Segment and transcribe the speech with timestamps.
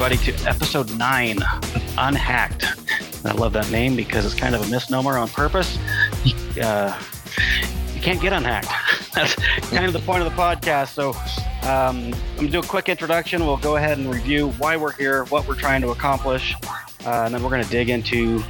[0.00, 2.64] Everybody, to episode nine of Unhacked.
[3.24, 5.76] I love that name because it's kind of a misnomer on purpose.
[6.60, 7.00] Uh,
[7.94, 8.68] you can't get unhacked.
[9.14, 9.36] That's
[9.70, 10.88] kind of the point of the podcast.
[10.88, 11.10] So,
[11.68, 13.46] um, I'm going to do a quick introduction.
[13.46, 16.56] We'll go ahead and review why we're here, what we're trying to accomplish,
[17.06, 18.42] uh, and then we're going to dig into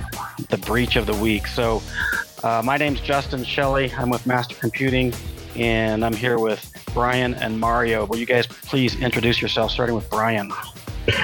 [0.49, 1.47] the breach of the week.
[1.49, 1.83] So,
[2.43, 3.93] uh, my name's Justin Shelley.
[3.93, 5.13] I'm with Master Computing,
[5.55, 8.07] and I'm here with Brian and Mario.
[8.07, 10.51] Will you guys please introduce yourself, starting with Brian?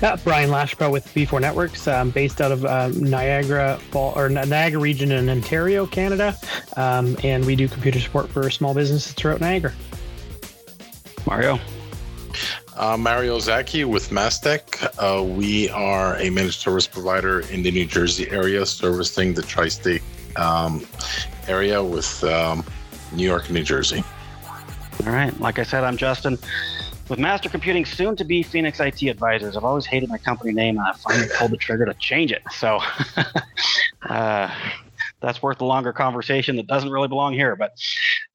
[0.00, 4.80] Yeah, Brian Lachapelle with B4 Networks, um, based out of um, Niagara Fall or Niagara
[4.80, 6.36] region in Ontario, Canada,
[6.76, 9.74] um, and we do computer support for small businesses throughout Niagara.
[11.26, 11.58] Mario.
[12.76, 14.86] Uh, Mario Zaki with Mastech.
[14.98, 20.02] Uh, we are a managed service provider in the New Jersey area, servicing the tri-state
[20.36, 20.86] um,
[21.48, 22.64] area with um,
[23.12, 24.04] New York and New Jersey.
[25.04, 25.36] All right.
[25.40, 26.38] Like I said, I'm Justin
[27.08, 29.56] with Master Computing, soon to be Phoenix IT Advisors.
[29.56, 32.42] I've always hated my company name, and I finally pulled the trigger to change it.
[32.50, 32.80] So
[34.08, 34.54] uh,
[35.20, 37.56] that's worth a longer conversation that doesn't really belong here.
[37.56, 37.72] But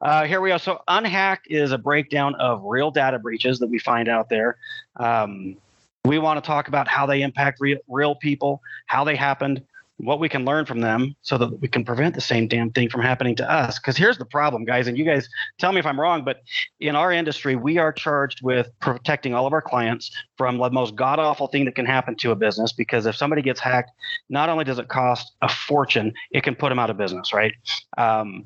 [0.01, 0.57] uh, here we go.
[0.57, 4.57] So, Unhack is a breakdown of real data breaches that we find out there.
[4.97, 5.57] Um,
[6.05, 9.63] we want to talk about how they impact real, real people, how they happened,
[9.97, 12.89] what we can learn from them so that we can prevent the same damn thing
[12.89, 13.79] from happening to us.
[13.79, 16.41] Because here's the problem, guys, and you guys tell me if I'm wrong, but
[16.79, 20.95] in our industry, we are charged with protecting all of our clients from the most
[20.95, 22.73] god awful thing that can happen to a business.
[22.73, 23.91] Because if somebody gets hacked,
[24.29, 27.53] not only does it cost a fortune, it can put them out of business, right?
[27.97, 28.45] Um,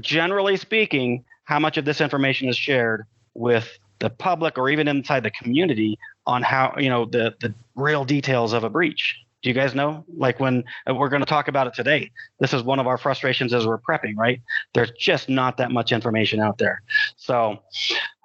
[0.00, 3.04] generally speaking, how much of this information is shared
[3.34, 8.04] with the public or even inside the community on how you know the the real
[8.04, 10.04] details of a breach do you guys know?
[10.16, 12.98] Like when uh, we're going to talk about it today, this is one of our
[12.98, 14.40] frustrations as we're prepping, right?
[14.74, 16.82] There's just not that much information out there.
[17.16, 17.62] So,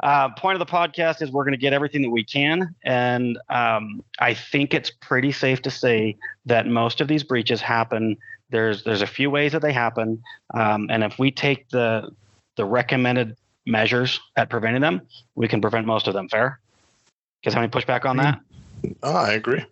[0.04, 2.76] uh, point of the podcast is we're going to get everything that we can.
[2.84, 8.18] And um, I think it's pretty safe to say that most of these breaches happen.
[8.50, 10.22] There's there's a few ways that they happen,
[10.54, 12.12] um, and if we take the
[12.58, 15.02] the recommended measures at preventing them,
[15.34, 16.30] we can prevent most of them.
[16.30, 16.60] Fair?
[17.44, 18.40] Guys, how many pushback on that?
[19.02, 19.66] Oh, I agree.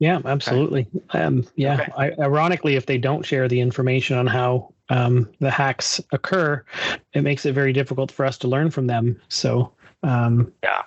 [0.00, 0.88] Yeah, absolutely.
[0.96, 1.18] Okay.
[1.18, 1.92] Um, yeah, okay.
[1.96, 6.64] I, ironically, if they don't share the information on how um, the hacks occur,
[7.12, 9.20] it makes it very difficult for us to learn from them.
[9.28, 9.72] So,
[10.02, 10.82] um, yeah,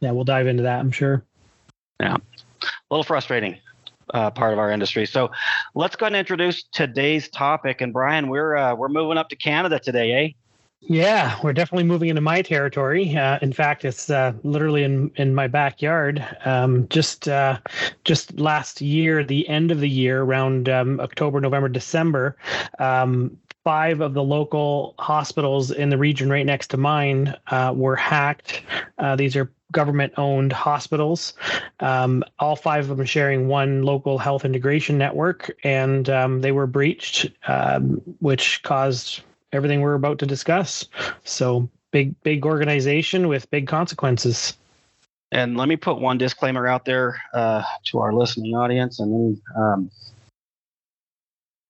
[0.00, 0.80] yeah, we'll dive into that.
[0.80, 1.22] I'm sure.
[2.00, 3.58] Yeah, a little frustrating
[4.14, 5.04] uh, part of our industry.
[5.04, 5.30] So,
[5.74, 7.82] let's go ahead and introduce today's topic.
[7.82, 10.28] And Brian, we're uh, we're moving up to Canada today, eh?
[10.86, 13.16] Yeah, we're definitely moving into my territory.
[13.16, 16.26] Uh, in fact, it's uh, literally in in my backyard.
[16.44, 17.58] Um, just uh,
[18.04, 22.36] just last year, the end of the year, around um, October, November, December,
[22.80, 23.34] um,
[23.64, 28.62] five of the local hospitals in the region right next to mine uh, were hacked.
[28.98, 31.32] Uh, these are government-owned hospitals.
[31.80, 36.66] Um, all five of them sharing one local health integration network, and um, they were
[36.66, 39.22] breached, um, which caused
[39.54, 40.86] everything we're about to discuss.
[41.24, 44.56] So big, big organization with big consequences.
[45.32, 49.90] And let me put one disclaimer out there uh, to our listening audience and um,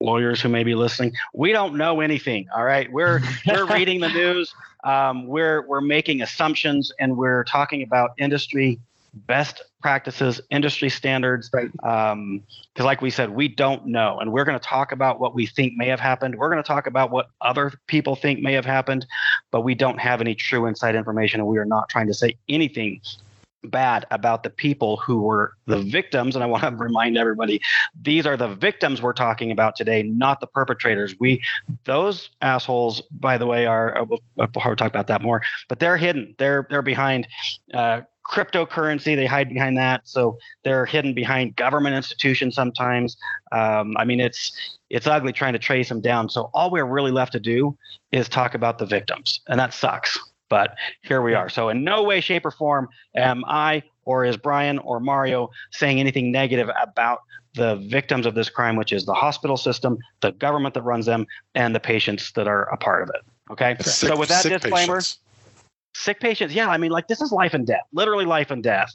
[0.00, 1.12] lawyers who may be listening.
[1.32, 2.46] We don't know anything.
[2.54, 4.54] All right, we're we're reading the news.
[4.82, 8.80] Um, we're we're making assumptions and we're talking about industry
[9.14, 11.50] best practices, industry standards.
[11.52, 11.70] Right.
[11.72, 12.42] Because, um,
[12.78, 14.19] like we said, we don't know.
[14.19, 16.36] And we're going to talk about what we think may have happened.
[16.36, 19.06] We're going to talk about what other people think may have happened,
[19.50, 21.41] but we don't have any true inside information.
[21.41, 23.00] And we are not trying to say anything
[23.70, 27.60] bad about the people who were the victims and i want to remind everybody
[28.02, 31.42] these are the victims we're talking about today not the perpetrators we
[31.84, 36.34] those assholes by the way are we'll, we'll talk about that more but they're hidden
[36.38, 37.26] they're they're behind
[37.72, 40.02] uh, cryptocurrency they hide behind that.
[40.04, 43.16] So they're hidden behind government institutions sometimes.
[43.52, 46.28] Um, i mean it's it's ugly trying to trace them down.
[46.28, 47.76] So all we're really left to do
[48.12, 50.19] is talk about the victims and that sucks
[50.50, 51.49] but here we are.
[51.49, 55.99] So in no way shape or form am i or is brian or mario saying
[56.00, 57.20] anything negative about
[57.54, 61.26] the victims of this crime which is the hospital system the government that runs them
[61.54, 63.76] and the patients that are a part of it okay?
[63.81, 65.19] Sick, so with that disclaimer patients
[65.94, 66.55] sick patients.
[66.55, 68.93] Yeah i mean like this is life and death literally life and death.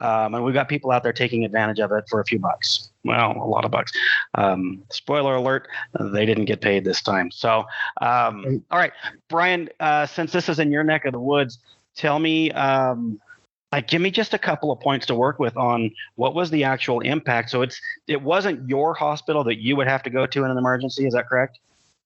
[0.00, 2.90] Um, and we've got people out there taking advantage of it for a few bucks.
[3.04, 3.92] Well a lot of bucks.
[4.34, 5.68] Um, spoiler alert
[5.98, 7.30] they didn't get paid this time.
[7.30, 7.64] So
[8.00, 8.92] um, all right
[9.28, 11.58] brian uh, since this is in your neck of the woods
[11.94, 13.20] tell me um,
[13.72, 16.64] like give me just a couple of points to work with on what was the
[16.64, 17.50] actual impact.
[17.50, 20.56] So it's it wasn't your hospital that you would have to go to in an
[20.56, 21.58] emergency is that correct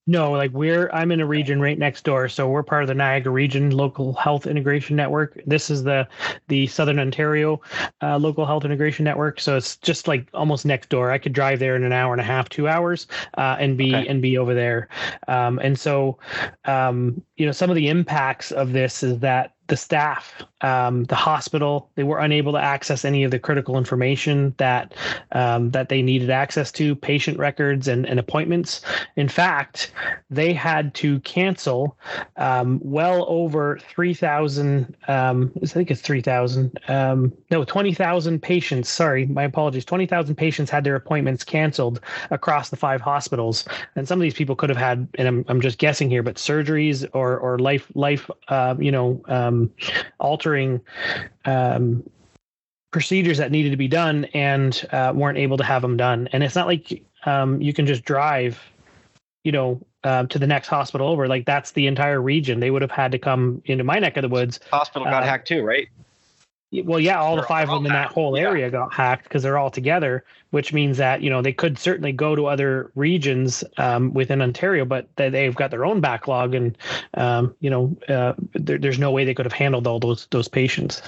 [0.09, 2.95] No, like we're I'm in a region right next door, so we're part of the
[2.95, 5.41] Niagara Region Local Health Integration Network.
[5.47, 6.09] This is the
[6.49, 7.61] the Southern Ontario
[8.03, 11.13] uh, Local Health Integration Network, so it's just like almost next door.
[11.13, 13.07] I could drive there in an hour and a half, two hours,
[13.39, 14.09] uh, and be Okay.
[14.09, 14.89] and be over there.
[15.29, 16.19] Um, and so,
[16.65, 21.15] um, you know, some of the impacts of this is that the staff, um, the
[21.15, 24.93] hospital, they were unable to access any of the critical information that
[25.33, 28.83] um, that they needed access to, patient records and, and appointments.
[29.17, 29.91] In fact,
[30.29, 31.97] they had to cancel
[32.37, 38.91] um, well over 3,000, um, I think it's 3,000, um, no, 20,000 patients.
[38.91, 39.87] Sorry, my apologies.
[39.87, 43.65] 20,000 patients had their appointments canceled across the five hospitals.
[43.97, 46.37] And some of these people could have had, and I'm, I'm just guessing here, but
[46.37, 49.23] surgeries or, or life, life, uh, you know,
[49.63, 49.73] um,
[50.19, 50.81] altering
[51.45, 52.03] um,
[52.91, 56.29] procedures that needed to be done and uh, weren't able to have them done.
[56.33, 58.61] And it's not like um, you can just drive,
[59.45, 61.29] you know, uh, to the next hospital over.
[61.29, 62.61] Like that's the entire region.
[62.61, 64.61] They would have had to come into my neck of the woods.
[64.71, 65.89] Hospital got Uh, hacked too, right?
[66.85, 68.45] Well, yeah, all the They're five of all them in that hacked, whole yeah.
[68.45, 72.13] area got hacked because they're all together, which means that you know they could certainly
[72.13, 76.79] go to other regions um, within Ontario, but they, they've got their own backlog, and
[77.15, 80.49] um, you know uh, there, there's no way they could have handled all those those
[80.49, 81.03] patients.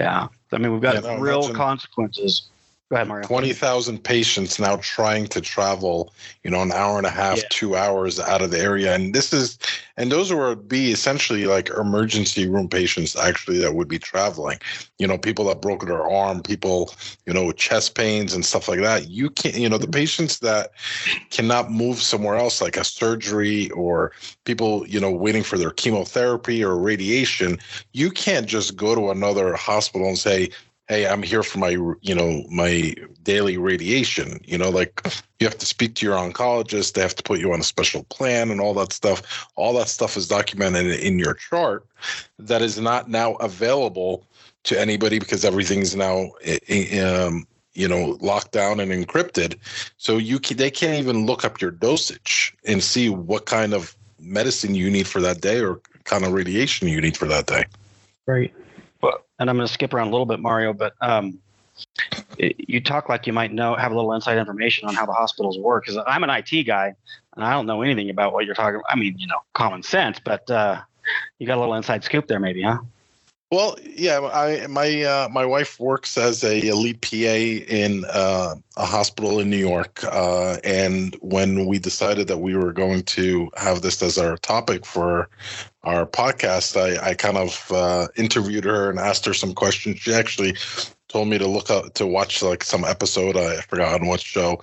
[0.00, 0.26] Yeah.
[0.52, 2.48] I mean, we've got Yeah, real imagine- consequences.
[2.88, 3.26] Go ahead, Mario.
[3.26, 6.12] 20,000 patients now trying to travel,
[6.44, 7.48] you know, an hour and a half, Yeah.
[7.50, 8.94] two hours out of the area.
[8.94, 9.58] And this is,
[9.96, 14.60] and those would be essentially like emergency room patients actually that would be traveling.
[15.00, 16.94] You know, people that broke their arm, people,
[17.26, 19.08] you know, with chest pains and stuff like that.
[19.08, 19.90] You can't, you know, the mm-hmm.
[19.98, 20.70] patients that
[21.30, 24.12] cannot move somewhere else, like a surgery or
[24.44, 27.58] people, you know, waiting for their chemotherapy or radiation,
[27.94, 30.50] you can't just go to another hospital and say,
[30.88, 32.94] hey i'm here for my you know my
[33.26, 34.40] daily radiation.
[34.44, 35.04] You know like
[35.40, 38.04] you have to speak to your oncologist they have to put you on a special
[38.04, 39.48] plan and all that stuff.
[39.56, 41.84] All that stuff is documented in your chart
[42.38, 44.24] that is not now available
[44.64, 49.56] to anybody because everything's now i- i- um, you know locked down and encrypted.
[49.98, 53.94] So you can, they can't even look up your dosage and see what kind of
[54.20, 57.64] medicine you need for that day or kind of radiation you need for that day.
[58.26, 58.54] Right.
[59.38, 61.38] And I'm going to skip around a little bit, Mario, but um,
[62.38, 65.12] it, you talk like you might know, have a little inside information on how the
[65.12, 65.84] hospitals work.
[65.84, 66.94] Because I'm an IT guy,
[67.34, 68.80] and I don't know anything about what you're talking.
[68.88, 70.80] I mean, you know, common sense, but uh,
[71.38, 72.78] you got a little inside scoop there, maybe, huh?
[73.52, 77.14] Well, yeah, I my uh, my wife works as a lead PA
[77.72, 82.72] in uh, a hospital in New York, uh, and when we decided that we were
[82.72, 85.28] going to have this as our topic for
[85.84, 90.00] our podcast, I, I kind of uh, interviewed her and asked her some questions.
[90.00, 90.56] She actually
[91.06, 93.36] told me to look up to watch like some episode.
[93.36, 94.60] I forgot on what show,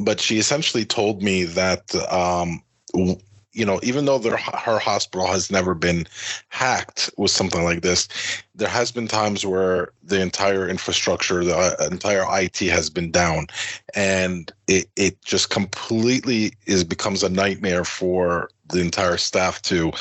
[0.00, 2.62] but she essentially told me that um,
[2.94, 3.18] w-
[3.56, 6.06] you know even though their, her hospital has never been
[6.48, 8.08] hacked with something like this
[8.56, 13.46] there has been times where the entire infrastructure the uh, entire IT has been down.
[13.94, 19.92] And it it just completely is becomes a nightmare for the entire staff to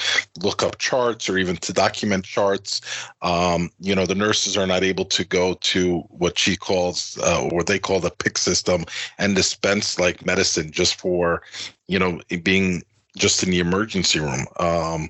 [0.42, 2.81] look up charts or even to document charts.
[3.22, 7.42] Um, you know the nurses are not able to go to what she calls uh,
[7.51, 8.86] what they call the Pyxis system
[9.18, 11.41] and dispense like medicine just for
[11.88, 12.84] you know being
[13.17, 14.45] just in the emergency room.
[14.60, 15.10] Um,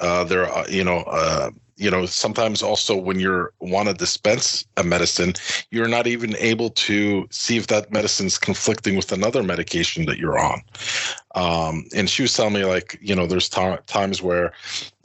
[0.00, 4.64] uh, there are, you know, uh, you know, sometimes also when you're want to dispense
[4.76, 5.34] a medicine,
[5.70, 10.38] you're not even able to see if that medicine's conflicting with another medication that you're
[10.38, 10.60] on.
[11.36, 14.52] Um, and she was telling me like, you know, there's ti- times where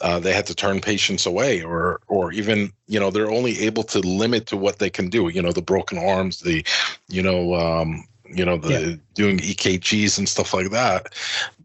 [0.01, 3.83] uh, they had to turn patients away, or or even you know they're only able
[3.83, 5.29] to limit to what they can do.
[5.29, 6.65] You know, the broken arms, the,
[7.09, 7.53] you know.
[7.53, 8.95] Um, you know the Yeah.
[9.13, 11.13] doing ekgs and stuff like that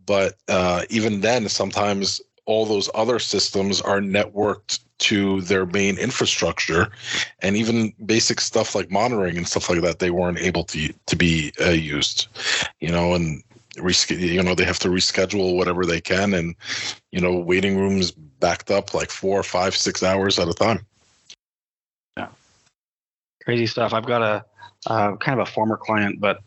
[0.09, 6.89] but uh, even then sometimes all those other systems are networked to their main infrastructure.
[7.41, 11.17] And even basic stuff like monitoring and stuff like that they weren't able to to
[11.17, 12.27] be uh, used
[12.81, 13.43] you know and
[14.09, 16.57] you know they have to reschedule whatever they can and
[17.13, 20.85] you know waiting rooms backed up like four five six hours at a time.
[22.17, 22.29] Yeah.
[23.45, 23.93] Crazy stuff.
[23.93, 24.45] I've got a
[24.87, 26.41] uh, kind of a former client, but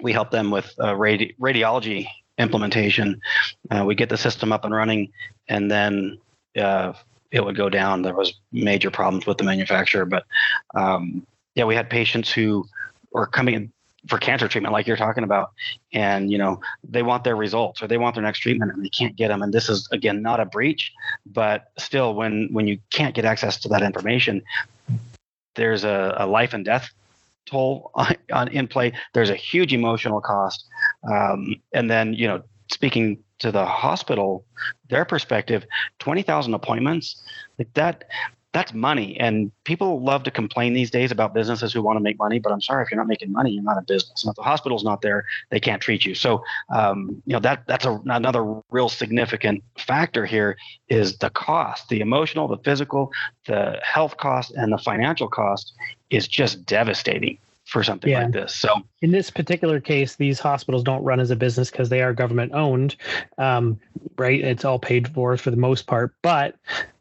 [0.00, 2.06] we help them with uh, radi- radiology
[2.40, 3.20] implementation.
[3.70, 5.12] Uh, we get the system up and running,
[5.48, 6.18] and then
[6.58, 6.92] uh,
[7.30, 8.02] it would go down.
[8.02, 10.26] There was major problems with the manufacturer, but
[10.74, 12.66] um, yeah, we had patients who
[13.12, 13.72] were coming in
[14.08, 15.52] for cancer treatment, like you're talking about,
[15.92, 18.88] and you know they want their results or they want their next treatment, and they
[18.88, 19.42] can't get them.
[19.42, 20.92] And this is again not a breach,
[21.26, 24.42] but still, when when you can't get access to that information,
[25.54, 26.90] there's a, a life and death
[27.46, 28.92] toll on, on in play.
[29.12, 30.64] There's a huge emotional cost,
[31.04, 34.44] um, and then you know speaking to the hospital,
[34.88, 35.64] their perspective,
[35.98, 37.22] twenty thousand appointments,
[37.58, 38.04] like that
[38.52, 39.18] that's money.
[39.20, 42.52] And people love to complain these days about businesses who want to make money, but
[42.52, 44.24] I'm sorry if you're not making money, you're not a business.
[44.24, 46.14] And if the hospital's not there, they can't treat you.
[46.14, 46.42] So,
[46.74, 50.56] um, you know, that that's a, another real significant factor here
[50.88, 53.12] is the cost, the emotional, the physical,
[53.46, 55.72] the health cost, and the financial cost
[56.10, 57.38] is just devastating
[57.70, 58.24] for something yeah.
[58.24, 58.54] like this.
[58.54, 62.12] So, in this particular case, these hospitals don't run as a business because they are
[62.12, 62.96] government owned,
[63.38, 63.78] um,
[64.18, 64.40] right?
[64.40, 66.56] It's all paid for for the most part, but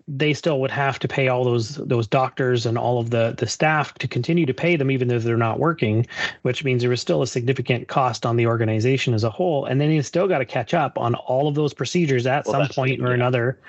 [0.07, 3.47] they still would have to pay all those those doctors and all of the the
[3.47, 6.05] staff to continue to pay them even though they're not working
[6.41, 9.79] which means there was still a significant cost on the organization as a whole and
[9.79, 12.67] then you still got to catch up on all of those procedures at well, some
[12.69, 13.13] point or yeah.
[13.13, 13.59] another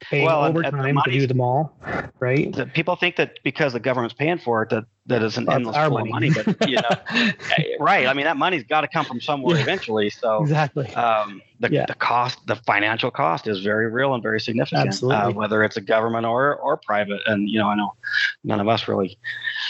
[0.00, 1.72] paying well, overtime to do them all,
[2.20, 2.72] right?
[2.74, 6.04] People think that because the government's paying for it, that that is an endless flow
[6.04, 6.28] money.
[6.28, 6.56] of money.
[6.58, 8.06] But you know, eh, right?
[8.06, 9.62] I mean, that money's got to come from somewhere yeah.
[9.62, 10.10] eventually.
[10.10, 11.86] So exactly, um, the yeah.
[11.86, 14.88] the cost, the financial cost, is very real and very significant.
[14.88, 17.20] Absolutely, uh, whether it's a government or or private.
[17.26, 17.94] And you know, I know
[18.44, 19.18] none of us really.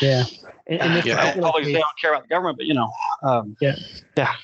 [0.00, 0.25] Yeah.
[0.68, 1.38] And, and yeah.
[1.44, 2.90] Always, they don't care about the government, but you know,
[3.23, 3.76] um, yeah,
[4.16, 4.35] yeah.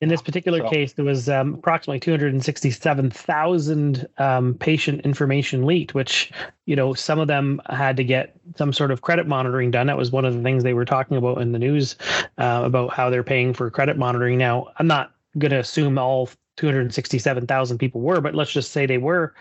[0.00, 6.32] In this particular so, case, there was um, approximately 267,000 um, patient information leaked, which,
[6.64, 9.88] you know, some of them had to get some sort of credit monitoring done.
[9.88, 11.96] That was one of the things they were talking about in the news
[12.38, 14.38] uh, about how they're paying for credit monitoring.
[14.38, 18.98] Now, I'm not going to assume all 267,000 people were, but let's just say they
[18.98, 19.34] were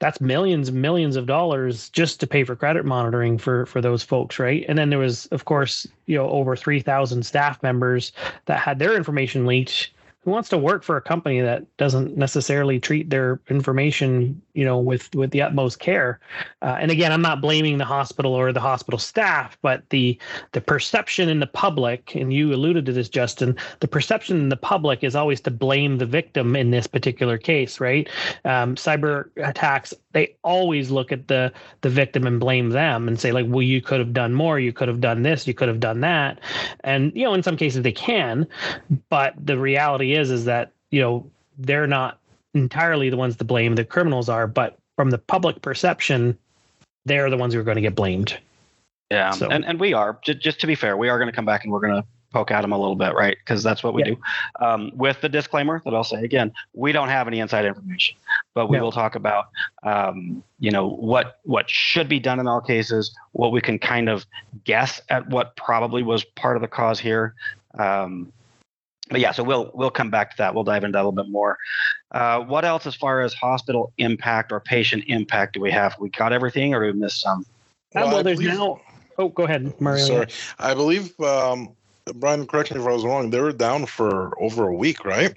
[0.00, 4.02] that's millions and millions of dollars just to pay for credit monitoring for for those
[4.02, 4.64] folks right?
[4.68, 8.12] And then there was of course you know over 3000 staff members
[8.46, 9.90] that had their information leaked
[10.20, 14.78] who wants to work for a company that doesn't necessarily treat their information you know
[14.78, 16.20] with with the utmost care?
[16.62, 20.18] Uh, and again i'm not blaming the hospital or the hospital staff but the
[20.52, 24.56] the perception in the public and you alluded to this justin the perception in the
[24.56, 28.08] public is always to blame the victim in this particular case right?
[28.44, 33.32] Um, cyber attacks they always look at the the victim and blame them and say
[33.32, 35.80] like well you could have done more you could have done this you could have
[35.80, 36.40] done that
[36.84, 38.46] and you know in some cases they can
[39.10, 42.18] but the reality is is that you know they're not
[42.54, 43.74] entirely the ones to blame.
[43.74, 46.38] The criminals are, but from the public perception,
[47.04, 48.38] they're the ones who are going to get blamed.
[49.10, 49.48] Yeah, so.
[49.48, 50.18] and and we are.
[50.22, 52.04] Just, just to be fair, we are going to come back and we're going to
[52.32, 53.36] poke at them a little bit, right?
[53.38, 54.10] Because that's what we yeah.
[54.10, 54.20] do.
[54.60, 58.16] Um, with the disclaimer that I'll say again, we don't have any inside information,
[58.54, 58.84] but we no.
[58.84, 59.48] will talk about,
[59.82, 64.08] um, you know, what what should be done in all cases, what we can kind
[64.08, 64.26] of
[64.64, 67.34] guess at what probably was part of the cause here.
[67.78, 68.32] Um,
[69.10, 70.54] but yeah, so we'll we'll come back to that.
[70.54, 71.56] We'll dive into that a little bit more.
[72.12, 75.96] Uh, what else, as far as hospital impact or patient impact, do we have?
[75.98, 77.46] We got everything, or we missed some?
[77.94, 78.80] Well, well there's believe, now.
[79.18, 80.04] Oh, go ahead, Mario.
[80.04, 80.26] Sorry,
[80.58, 81.74] I believe um,
[82.14, 82.46] Brian.
[82.46, 83.30] Correct me if I was wrong.
[83.30, 85.34] They were down for over a week, right?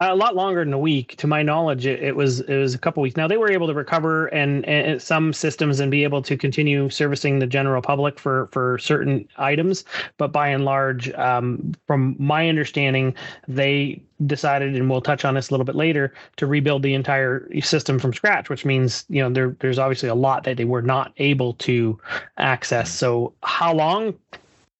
[0.00, 2.78] a lot longer than a week to my knowledge it, it, was it was a
[2.78, 6.20] couple weeks now they were able to recover and, and, some systems and be able
[6.20, 9.84] to continue servicing the general public for for certain items
[10.18, 13.14] but by and large um, from my understanding
[13.46, 17.48] they decided and we'll touch on this a little bit later to rebuild the entire
[17.60, 20.82] system from scratch which means you know there, there's obviously a lot that they were
[20.82, 21.98] not able to
[22.36, 24.14] access so how long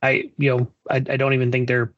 [0.04, 1.92] i you know i, I don't even think they're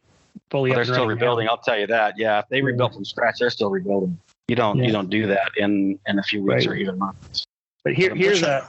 [0.51, 0.71] fully.
[0.71, 1.47] Well, they're still rebuilding.
[1.47, 1.53] Now.
[1.53, 2.15] I'll tell you that.
[2.17, 4.19] Yeah, if they rebuilt from scratch, they're still rebuilding.
[4.49, 4.87] You don't yeah.
[4.87, 6.75] you don't do that in in a few weeks right.
[6.75, 7.45] or even months.
[7.85, 8.69] But here here's a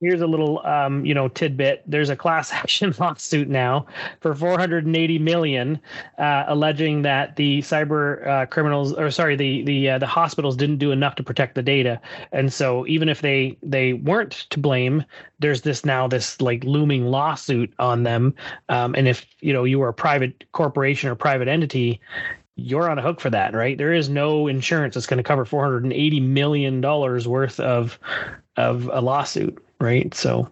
[0.00, 1.82] here's a little um, you know tidbit.
[1.86, 3.86] There's a class action lawsuit now
[4.20, 5.80] for 480 million
[6.18, 10.78] uh, alleging that the cyber uh, criminals or sorry the the uh, the hospitals didn't
[10.78, 12.00] do enough to protect the data.
[12.32, 15.04] And so even if they they weren't to blame
[15.38, 18.34] there's this now this like looming lawsuit on them.
[18.68, 22.00] Um, and if you know you were a private corporation or private entity
[22.58, 23.76] you're on a hook for that, right?
[23.76, 27.98] There is no insurance that's going to cover 480 million dollars worth of
[28.56, 30.12] of a lawsuit right?
[30.14, 30.48] So,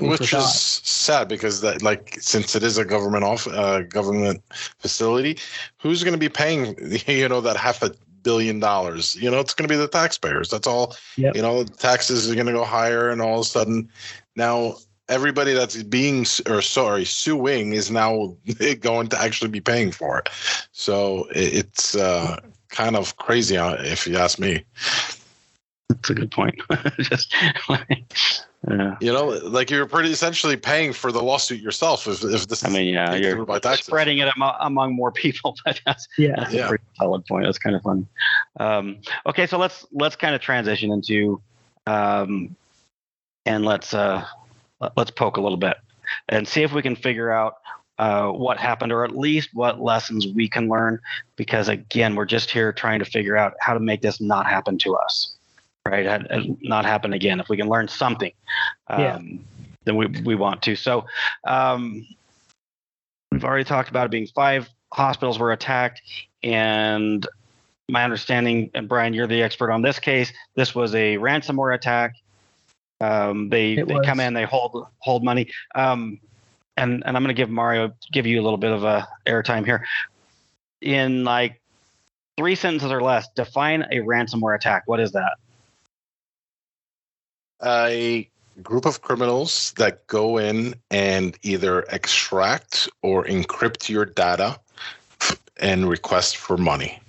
[0.00, 4.42] which is sad because that, like, since it is a government off uh, government
[4.78, 5.38] facility,
[5.78, 6.76] who's going to be paying,
[7.06, 9.14] you know, that half a billion dollars?
[9.16, 10.50] You know, it's going to be the taxpayers.
[10.50, 10.96] That's all.
[11.16, 11.36] Yep.
[11.36, 13.88] You know, taxes are going to go higher, and all of a sudden,
[14.34, 14.76] now
[15.08, 18.36] everybody that's being or sorry suing is now
[18.80, 20.28] going to actually be paying for it.
[20.72, 24.64] So it's uh, kind of crazy, uh, if you ask me.
[25.88, 26.60] That's a good point.
[26.98, 27.34] Just,
[28.68, 28.96] yeah.
[29.00, 32.08] You know, like you're pretty essentially paying for the lawsuit yourself.
[32.08, 35.56] If, if this, I mean, yeah, you're spreading it among, among more people.
[35.64, 36.66] But that's yeah, that's yeah.
[36.66, 37.44] a pretty solid point.
[37.44, 38.06] That's kind of fun.
[38.58, 41.40] Um, okay, so let's let's kind of transition into,
[41.86, 42.54] um,
[43.44, 44.24] and let's uh,
[44.96, 45.76] let's poke a little bit
[46.28, 47.58] and see if we can figure out
[47.98, 51.00] uh, what happened, or at least what lessons we can learn.
[51.36, 54.78] Because again, we're just here trying to figure out how to make this not happen
[54.78, 55.35] to us,
[55.90, 56.06] right?
[56.06, 57.40] And not happen again.
[57.40, 58.32] If we can learn something,
[58.88, 59.18] um, yeah.
[59.84, 60.76] then we we want to.
[60.76, 61.06] So.
[61.44, 62.06] Um,
[63.32, 66.00] we've already talked about it being five hospitals were attacked
[66.42, 67.26] and
[67.88, 70.32] my understanding, and Brian, you're the expert on this case.
[70.54, 72.16] This was a ransomware attack.
[73.00, 75.50] Um, they they come in, they hold hold money.
[75.74, 76.18] Um,
[76.76, 79.64] and and I'm going to give Mario give you a little bit of a airtime
[79.64, 79.84] here.
[80.80, 81.60] In like
[82.36, 84.84] three sentences or less, define a ransomware attack.
[84.86, 85.36] What is that?
[87.64, 88.28] A
[88.62, 94.58] group of criminals that go in and either extract or encrypt your data
[95.58, 97.00] and request for money.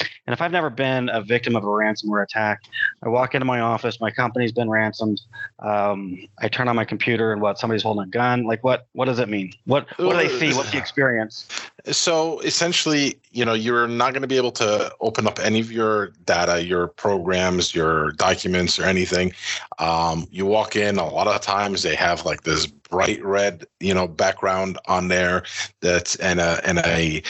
[0.00, 2.60] And if I've never been a victim of a ransomware attack,
[3.02, 5.20] I walk into my office, my company's been ransomed.
[5.60, 8.44] Um, I turn on my computer and what somebody's holding a gun.
[8.44, 8.86] Like what?
[8.92, 9.52] What does it mean?
[9.66, 10.56] What What do they see?
[10.56, 11.46] What's the experience?
[11.90, 15.70] So essentially, you know, you're not going to be able to open up any of
[15.70, 19.32] your data, your programs, your documents, or anything.
[19.78, 20.98] Um, you walk in.
[20.98, 25.44] A lot of times they have like this bright red, you know, background on there
[25.80, 27.22] that's and a and a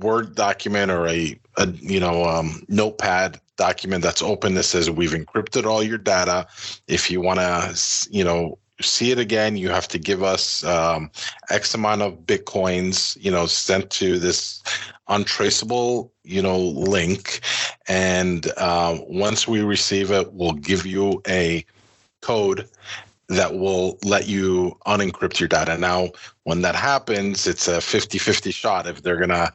[0.00, 5.12] Word document or a, a you know um, notepad document that's open that says we've
[5.12, 6.46] encrypted all your data.
[6.86, 11.10] If you want to, you know, see it again, you have to give us um,
[11.50, 14.62] X amount of bitcoins, you know, sent to this
[15.08, 17.40] untraceable, you know, link.
[17.86, 21.64] And uh, once we receive it, we'll give you a
[22.20, 22.68] code
[23.28, 25.78] that will let you unencrypt your data.
[25.78, 26.10] Now,
[26.44, 29.52] when that happens, it's a 50 50 shot if they're going to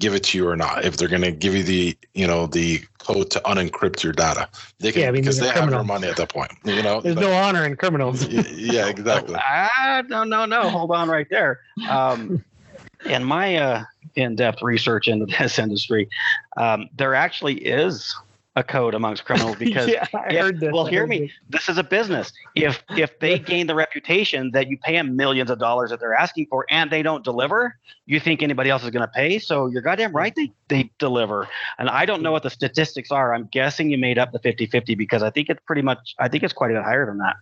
[0.00, 0.84] give it to you or not.
[0.84, 4.48] If they're going to give you the, you know, the code to unencrypt your data,
[4.80, 7.00] they can, yeah, I mean, because they have your money at that point, you know.
[7.00, 8.26] There's no honor in criminals.
[8.26, 9.36] yeah, exactly.
[9.82, 10.68] Ah, no, no, no.
[10.70, 11.60] Hold on right there.
[11.88, 12.42] Um,
[13.04, 13.84] in my uh,
[14.16, 16.08] in-depth research into this industry,
[16.56, 18.16] um, there actually is
[18.56, 20.72] a code amongst criminals because yeah, I if, heard this.
[20.72, 21.68] well hear me this.
[21.68, 22.32] is a business.
[22.54, 26.14] If if they gain the reputation that you pay them millions of dollars that they're
[26.14, 29.38] asking for and they don't deliver you think anybody else is going to pay?
[29.38, 31.48] So you're goddamn right they they deliver.
[31.78, 33.34] And i don't know what the statistics are.
[33.34, 36.42] I'm guessing you made up the 50-50 because i think it's pretty much i think
[36.42, 37.36] it's quite a bit higher than that.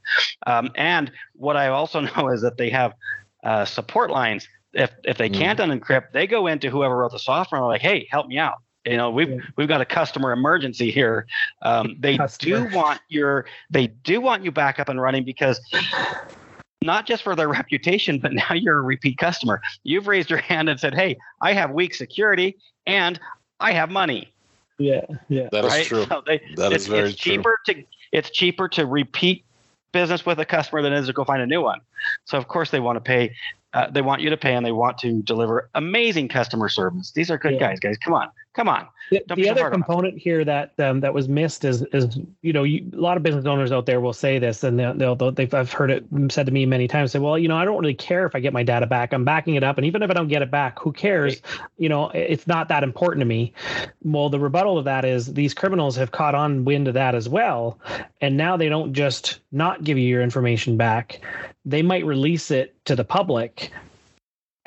[0.47, 2.93] Um, and what i also know is that they have
[3.45, 4.49] uh, support lines.
[4.75, 5.35] If if they mm.
[5.35, 8.37] can't unencrypt they go into whoever wrote the software and are like hey help me
[8.37, 9.41] out you know we've yeah.
[9.57, 11.27] we've got a customer emergency here
[11.63, 12.69] um, they customer.
[12.69, 15.61] do want your they do want you back up and running because
[16.83, 20.69] not just for their reputation but now you're a repeat customer you've raised your hand
[20.69, 23.21] and said hey i have weak security and
[23.61, 24.33] i have money
[24.79, 25.87] yeah yeah that is right?
[25.87, 27.75] true so they, that it's, is very it's cheaper true.
[27.75, 29.45] to it's cheaper to repeat
[29.93, 31.81] business with a customer than it is to go find a new one
[32.25, 33.35] so of course they want to pay
[33.75, 37.13] uh, they want you to pay and they want to deliver amazing customer service.
[37.13, 37.61] These are good yeah.
[37.61, 37.99] guys, guys.
[37.99, 38.89] Come on, come on.
[39.11, 42.91] The, the other component here that um, that was missed is is you know you,
[42.93, 45.73] a lot of business owners out there will say this and they'll, they'll they've I've
[45.73, 47.13] heard it said to me many times.
[47.13, 49.13] Say, well, you know, I don't really care if I get my data back.
[49.13, 51.41] I'm backing it up, and even if I don't get it back, who cares?
[51.79, 53.53] You know, it's not that important to me.
[54.03, 57.29] Well, the rebuttal of that is these criminals have caught on wind of that as
[57.29, 57.79] well,
[58.21, 61.21] and now they don't just not give you your information back
[61.65, 63.71] they might release it to the public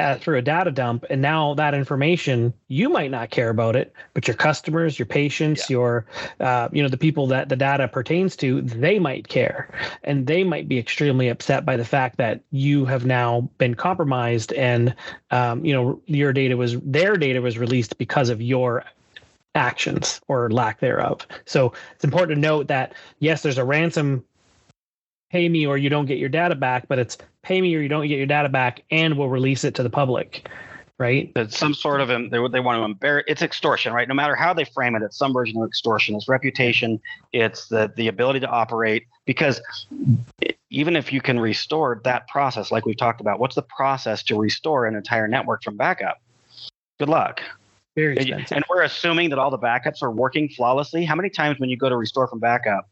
[0.02, 3.94] uh, through a data dump and now that information you might not care about it
[4.14, 5.76] but your customers your patients yeah.
[5.76, 6.06] your
[6.40, 9.70] uh, you know the people that the data pertains to they might care
[10.04, 14.52] and they might be extremely upset by the fact that you have now been compromised
[14.54, 14.96] and
[15.30, 18.84] um, you know your data was their data was released because of your
[19.54, 24.24] actions or lack thereof so it's important to note that yes there's a ransom
[25.32, 27.88] pay me or you don't get your data back, but it's pay me or you
[27.88, 30.48] don't get your data back and we'll release it to the public.
[30.98, 31.32] Right.
[31.36, 34.08] It's some sort of, they, they want to embarrass, it's extortion, right?
[34.08, 36.15] No matter how they frame it, it's some version of extortion.
[36.15, 37.02] It's reputation.
[37.34, 39.60] It's the, the ability to operate because
[40.70, 44.38] even if you can restore that process, like we've talked about, what's the process to
[44.38, 46.22] restore an entire network from backup?
[47.00, 47.41] Good luck.
[48.02, 48.56] Very expensive.
[48.56, 51.06] And we're assuming that all the backups are working flawlessly.
[51.06, 52.90] How many times when you go to restore from backup,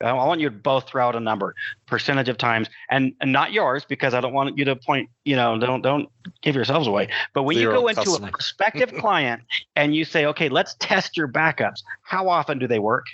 [0.00, 1.54] I want you to both throw out a number,
[1.86, 5.10] percentage of times, and, and not yours because I don't want you to point.
[5.24, 6.08] You know, don't don't
[6.42, 7.08] give yourselves away.
[7.34, 8.28] But when Zero you go into customer.
[8.28, 9.42] a prospective client
[9.76, 11.82] and you say, okay, let's test your backups.
[12.02, 13.06] How often do they work?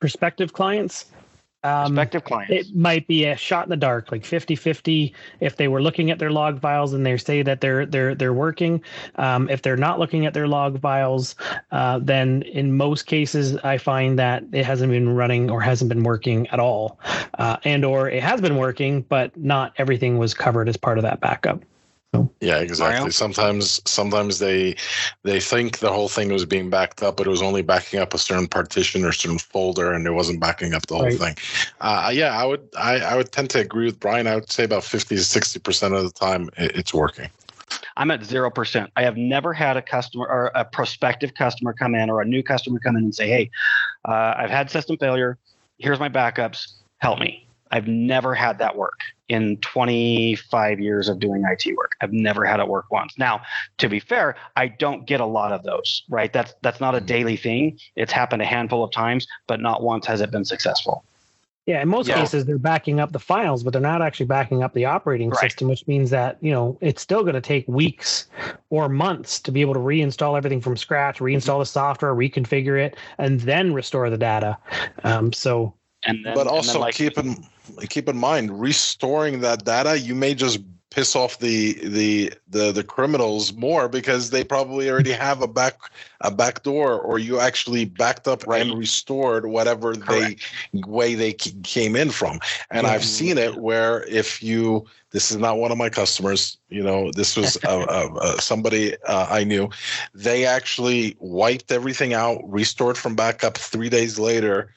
[0.00, 1.06] Prospective clients.
[1.66, 2.52] Um, prospective clients.
[2.52, 5.12] It might be a shot in the dark, like 50-50.
[5.40, 8.32] If they were looking at their log files and they say that they're they're they're
[8.32, 8.82] working,
[9.16, 11.34] um, if they're not looking at their log files,
[11.72, 16.04] uh, then in most cases I find that it hasn't been running or hasn't been
[16.04, 17.00] working at all,
[17.38, 21.02] uh, and or it has been working, but not everything was covered as part of
[21.02, 21.64] that backup.
[22.40, 22.94] Yeah, exactly.
[22.94, 23.10] Mario?
[23.10, 24.76] Sometimes, sometimes they
[25.22, 28.14] they think the whole thing was being backed up, but it was only backing up
[28.14, 31.18] a certain partition or certain folder, and it wasn't backing up the whole Right.
[31.18, 31.36] thing.
[31.80, 34.26] Uh, yeah, I would I, I would tend to agree with Brian.
[34.26, 37.28] I would say about fifty to sixty percent of the time it, it's working.
[37.96, 38.90] I'm at zero percent.
[38.96, 42.42] I have never had a customer or a prospective customer come in or a new
[42.42, 43.50] customer come in and say, "Hey,
[44.06, 45.38] uh, I've had system failure.
[45.78, 46.66] Here's my backups.
[46.98, 51.92] Help me." I've never had that work in 25 years of doing IT work.
[52.00, 53.18] I've never had it work once.
[53.18, 53.42] Now,
[53.78, 56.04] to be fair, I don't get a lot of those.
[56.08, 56.32] Right?
[56.32, 57.78] That's that's not a daily thing.
[57.96, 61.04] It's happened a handful of times, but not once has it been successful.
[61.66, 62.14] Yeah, in most Yeah.
[62.14, 65.40] cases they're backing up the files, but they're not actually backing up the operating Right.
[65.40, 68.26] system, which means that you know it's still going to take weeks
[68.70, 72.96] or months to be able to reinstall everything from scratch, reinstall the software, reconfigure it,
[73.18, 74.56] and then restore the data.
[75.02, 75.74] Um, so
[76.06, 77.44] And then, but and then, also like, keep in
[77.88, 82.82] keep in mind restoring that data you may just piss off the the the the
[82.82, 85.78] criminals more because they probably already have a back
[86.20, 88.62] a back door or you actually backed up Right.
[88.62, 90.40] and restored whatever Correct.
[90.72, 92.40] they way they came in from
[92.70, 93.04] and i've Mhm.
[93.04, 97.36] seen it where if you this is not one of my customers you know this
[97.36, 99.68] was uh, uh, uh, somebody uh, i knew
[100.14, 104.72] they actually wiped everything out restored from backup three days later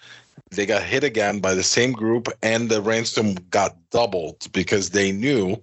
[0.51, 5.11] they got hit again by the same group and the ransom got doubled because they
[5.11, 5.61] knew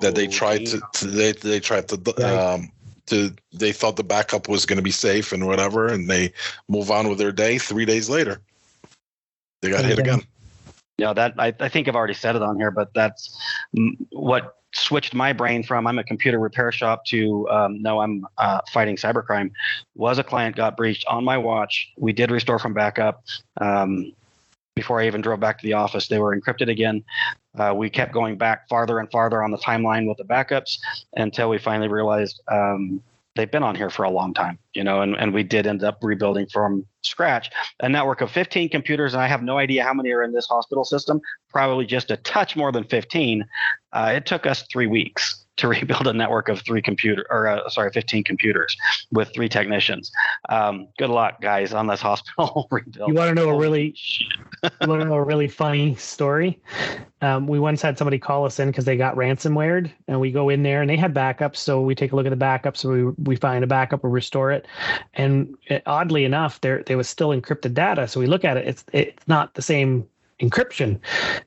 [0.00, 2.70] that they tried to, to they, they tried to um
[3.06, 6.32] to they thought the backup was going to be safe and whatever and they
[6.68, 8.40] move on with their day three days later.
[9.62, 10.22] They got hit again.
[10.98, 13.38] Yeah, that I, I think I've already said it on here, but that's
[14.10, 18.60] what switched my brain from I'm a computer repair shop to um, no, I'm uh,
[18.72, 19.50] fighting cybercrime.
[19.94, 21.92] Was a client got breached on my watch?
[21.96, 23.24] We did restore from backup.
[23.60, 24.12] Um,
[24.74, 27.02] before I even drove back to the office, they were encrypted again.
[27.58, 30.78] Uh, we kept going back farther and farther on the timeline with the backups
[31.14, 33.02] until we finally realized um,
[33.36, 35.84] they've been on here for a long time, you know, and, and we did end
[35.84, 39.94] up rebuilding from scratch a network of 15 computers, and I have no idea how
[39.94, 43.44] many are in this hospital system, probably just a touch more than 15.
[43.92, 47.68] Uh, it took us three weeks to rebuild a network of three computer or uh,
[47.68, 48.76] sorry 15 computers
[49.12, 50.10] with three technicians
[50.48, 53.94] um, good luck guys on this hospital rebuild you want to know a really
[54.80, 56.60] you want to know a really funny story?
[57.20, 60.48] Um, we once had somebody call us in because they got ransomwared, and we go
[60.48, 61.56] in there and they had backups.
[61.56, 64.10] So we take a look at the backups, so we we find a backup, we
[64.10, 64.66] restore it,
[65.14, 68.08] and it, oddly enough, there there was still encrypted data.
[68.08, 70.06] So we look at it, it's it's not the same
[70.40, 70.98] encryption,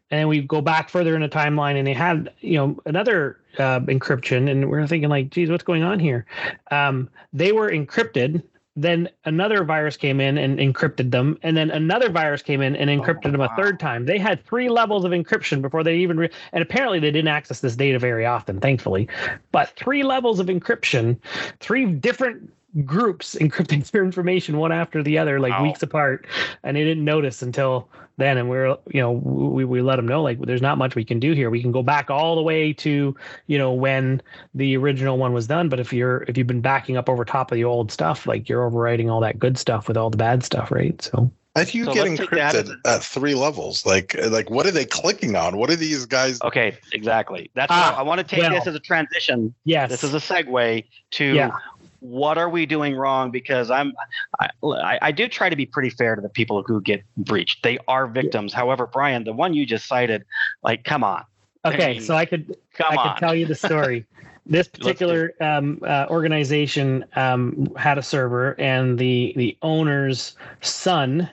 [0.10, 3.39] and then we go back further in the timeline, and they had you know another
[3.58, 6.25] uh, encryption, and we're thinking like, geez, what's going on here?
[6.71, 8.43] Um, they were encrypted
[8.82, 12.89] then another virus came in and encrypted them and then another virus came in and
[12.89, 13.56] encrypted them a wow.
[13.56, 17.12] third time they had three levels of encryption before they even re- and apparently they
[17.12, 19.08] didn't access this data very often thankfully
[19.52, 21.17] but three levels of encryption
[21.60, 22.52] three different
[22.86, 25.63] groups encrypting their information one after the other like Wow.
[25.63, 26.27] weeks apart.
[26.63, 28.38] And they didn't notice until then.
[28.38, 31.19] And we're you know we, we let them know like there's not much we can
[31.19, 31.49] do here.
[31.49, 33.15] We can go back all the way to
[33.47, 34.21] you know when
[34.53, 35.69] the original one was done.
[35.69, 38.47] But if you're if you've been backing up over top of the old stuff like
[38.49, 41.01] you're overwriting all that good stuff with all the bad stuff right?
[41.01, 43.86] So If you So get let's take that encrypted at three levels?
[43.86, 45.58] Like like what are they clicking on?
[45.58, 47.49] What are these guys okay exactly.
[47.55, 48.51] That's Ah, how, i want to take well.
[48.51, 49.53] this as a transition.
[49.63, 49.89] yes.
[49.89, 51.51] This is a segue to Yeah.
[51.99, 53.31] What are we doing wrong?
[53.31, 53.93] Because i'm
[54.39, 57.63] I, I I do try to be pretty fair to the people who get breached.
[57.63, 58.53] They are victims.
[58.53, 60.25] However brian the one you just cited
[60.63, 61.23] like come on.
[61.65, 63.07] Okay so i could I on.
[63.09, 64.05] can tell you the story.
[64.45, 71.29] This particular um, uh, organization um, had a server, and the the owner's son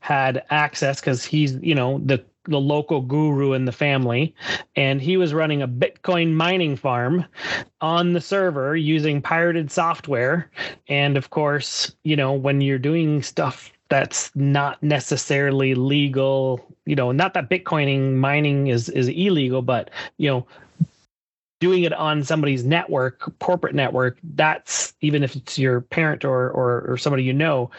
[0.00, 4.34] had access because he's you know the the local guru in the family,
[4.74, 7.24] and he was running a Bitcoin mining farm
[7.80, 10.50] on the server using pirated software,
[10.88, 17.12] and of course, you know when you're doing stuff that's not necessarily legal you know
[17.12, 20.46] not that bitcoining mining is is illegal but you know
[21.60, 26.82] doing it on somebody's network corporate network that's even if it's your parent or, or
[26.82, 27.70] or somebody you know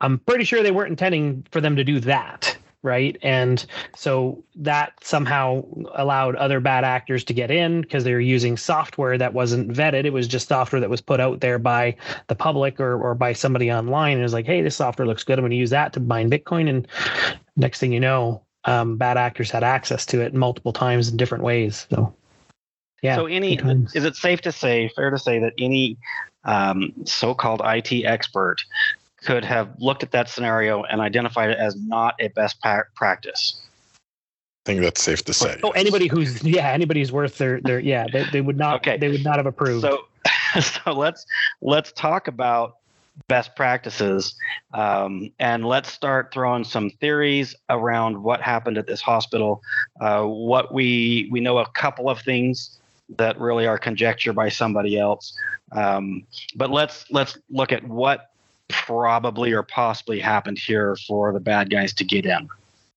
[0.00, 3.16] i'm pretty sure they weren't intending for them to do that right?
[3.22, 3.64] And
[3.94, 5.64] so that somehow
[5.94, 10.04] allowed other bad actors to get in because they were using software that wasn't vetted.
[10.04, 13.32] It was just software that was put out there by the public or, or by
[13.32, 14.12] somebody online.
[14.12, 15.38] And it was like hey this software looks good.
[15.38, 16.68] I'm going to use that to mine bitcoin.
[16.68, 16.88] And
[17.56, 21.44] next thing you know um, bad actors had access to it multiple times in different
[21.44, 21.86] ways.
[21.90, 22.14] So
[23.02, 23.58] yeah so any
[23.94, 25.96] is it safe to say fair to say that any
[26.44, 28.56] um, so-called it expert
[29.24, 33.62] could have looked at that scenario and identified it as not a best pa- practice
[34.64, 35.58] I think that's safe to say.
[35.64, 38.96] Oh, anybody who's yeah, anybody who's worth their their yeah, they, they would not Okay.
[38.96, 39.82] they would not have approved.
[39.82, 40.04] So,
[40.60, 41.26] so let's
[41.60, 42.74] let's talk about
[43.26, 44.36] best practices,
[44.72, 49.60] um, and let's start throwing some theories around what happened at this hospital.
[50.00, 52.78] Uh, what we we know a couple of things
[53.16, 55.36] that really are conjecture by somebody else,
[55.72, 56.22] um,
[56.54, 58.28] but let's let's look at what
[58.72, 62.48] probably or possibly happened here for the bad guys to get in.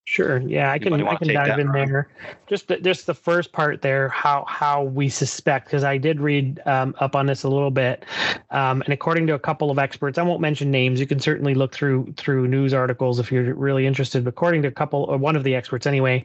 [0.07, 0.37] Sure.
[0.37, 2.07] Yeah, I can I can dive in there.
[2.45, 6.61] Just the, just the first part there, how how we suspect, because I did read
[6.67, 8.05] um, up on this a little bit,
[8.51, 10.99] um, and according to a couple of experts, I won't mention names.
[10.99, 14.23] You can certainly look through through news articles if you're really interested.
[14.23, 16.23] But according to a couple, or one of the experts anyway,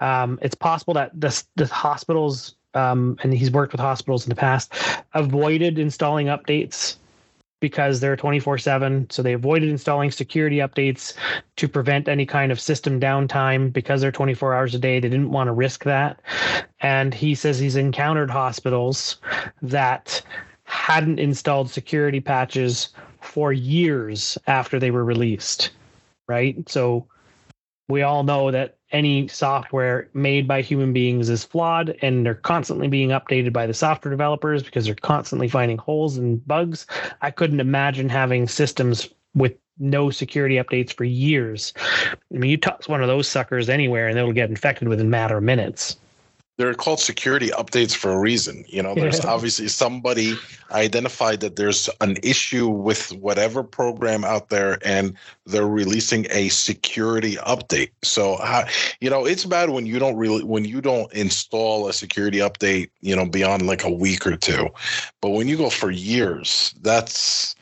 [0.00, 4.34] um, it's possible that this the hospitals, um, and he's worked with hospitals in the
[4.34, 4.74] past,
[5.14, 6.96] avoided installing updates
[7.60, 11.14] because they're 24 7 so they avoided installing security updates
[11.56, 14.98] to prevent any kind of system downtime because they're 24 hours a day.
[14.98, 16.20] They didn't want to risk that.
[16.80, 19.18] And he says he's encountered hospitals
[19.62, 20.22] that
[20.64, 25.70] hadn't installed security patches for years after they were released
[26.30, 26.68] right?
[26.68, 27.08] So
[27.90, 32.88] we all know that any software made by human beings is flawed and they're constantly
[32.88, 36.86] being updated by the software developers because they're constantly finding holes and bugs
[37.22, 41.72] I couldn't imagine having systems with no security updates for years.
[42.12, 45.10] I mean, you toss one of those suckers anywhere and it'll get infected within a
[45.10, 45.96] matter of minutes.
[46.60, 48.66] They're called security updates for a reason.
[48.68, 49.30] You know, there's Yeah.
[49.30, 50.36] obviously somebody
[50.70, 55.14] identified that there's an issue with whatever program out there, and
[55.46, 57.92] they're releasing a security update.
[58.02, 58.66] So, how,
[59.00, 62.90] you know, it's bad when you don't really when you don't install a security update.
[63.00, 64.68] You know, beyond like a week or two,
[65.22, 67.54] but when you go for years, that's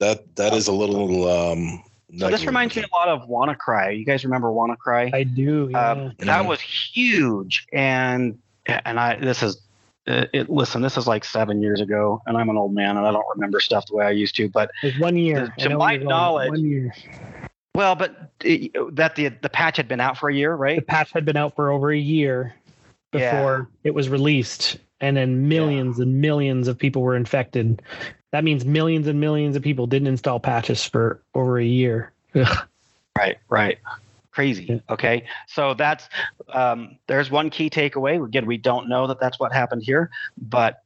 [0.00, 1.28] that that is a little.
[1.28, 1.84] um
[2.18, 3.98] So this reminds me a lot of WannaCry.
[3.98, 5.14] You guys remember WannaCry?
[5.14, 5.68] I do.
[5.70, 5.90] Yeah.
[5.92, 9.62] Um, that was huge, and and I this is
[10.06, 10.50] it, it.
[10.50, 13.24] Listen, this is like seven years ago, and I'm an old man, and I don't
[13.34, 14.48] remember stuff the way I used to.
[14.48, 15.52] But it was one year.
[15.58, 16.92] to I know my knowledge- one year.
[17.74, 20.76] well, but it, that the the patch had been out for a year, right?
[20.76, 22.54] The patch had been out for over a year
[23.14, 23.30] Yeah.
[23.30, 27.80] before it was released, and then millions and millions of people were infected.
[28.32, 32.12] That means millions and millions of people didn't install patches for over a year.
[32.34, 32.66] Ugh.
[33.16, 33.78] Right, right.
[34.32, 34.82] Crazy.
[34.88, 36.08] Okay, so that's
[36.54, 38.24] um, there's one key takeaway.
[38.24, 40.82] Again, we don't know that that's what happened here, but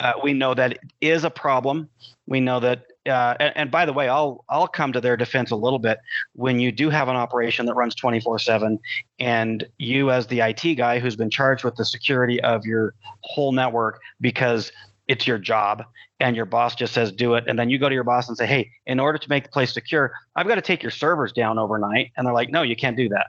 [0.00, 1.90] uh, we know that it is a problem.
[2.26, 5.50] We know that, uh, and, and by the way, I'll I'll come to their defense
[5.50, 5.98] a little bit.
[6.32, 8.78] When you do have an operation that runs 24/7,
[9.18, 13.52] and you as the IT guy who's been charged with the security of your whole
[13.52, 14.72] network because
[15.08, 15.84] it's your job,
[16.20, 18.36] and your boss just says do it, and then you go to your boss and
[18.36, 21.32] say, hey, in order to make the place secure, I've got to take your servers
[21.32, 23.28] down overnight, and they're like, no, you can't do that.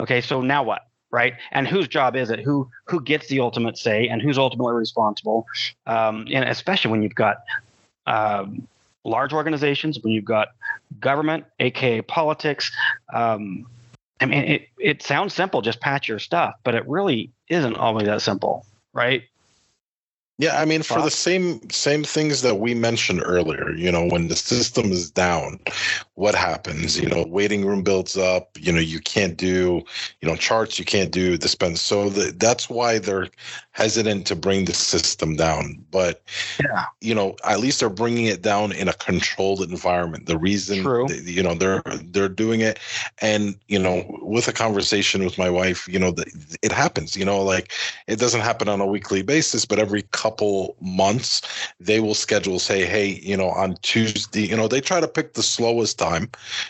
[0.00, 0.82] Okay, so now what?
[1.10, 1.34] right?
[1.50, 2.40] And whose job is it?
[2.40, 5.46] Who who gets the ultimate say and who's ultimately responsible?
[5.86, 7.38] Um, and especially when you've got
[8.06, 8.66] um,
[9.04, 10.48] large organizations, when you've got
[10.98, 12.70] government, aka politics.
[13.12, 13.66] Um,
[14.20, 18.06] I mean, it it sounds simple, just patch your stuff, but it really isn't always
[18.06, 19.22] that simple, right?
[20.40, 24.28] Yeah, I mean, for the same same things that we mentioned earlier, you know, when
[24.28, 25.60] the system is down,
[26.20, 27.00] what happens?
[27.00, 28.50] You know, waiting room builds up.
[28.60, 29.82] You know, you can't do,
[30.20, 30.78] you know, charts.
[30.78, 31.80] You can't do dispense.
[31.80, 33.28] So the, that's why they're
[33.70, 35.82] hesitant to bring the system down.
[35.90, 36.20] But
[36.62, 36.84] Yeah.
[37.00, 40.26] you know, at least they're bringing it down in a controlled environment.
[40.26, 41.08] The reason, True.
[41.08, 42.78] you know, they're they're doing it,
[43.22, 46.26] and you know, with a conversation with my wife, you know, the,
[46.60, 47.16] it happens.
[47.16, 47.72] You know, like
[48.06, 51.40] it doesn't happen on a weekly basis, but every couple months
[51.80, 55.32] they will schedule, say, hey, you know, on Tuesday, you know, they try to pick
[55.32, 56.09] the slowest time,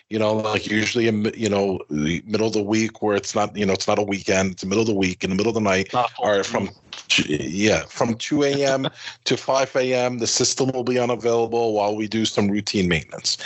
[0.09, 3.57] you know, like usually, in, you know, the middle of the week where it's not,
[3.57, 5.51] you know, it's not a weekend, it's the middle of the week, in the middle
[5.51, 6.71] of the night, or from
[7.27, 8.89] yeah from 2 a.m
[9.25, 13.37] to 5 a.m the system will be unavailable while we do some routine maintenance.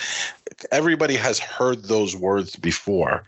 [0.71, 3.25] Everybody has heard those words before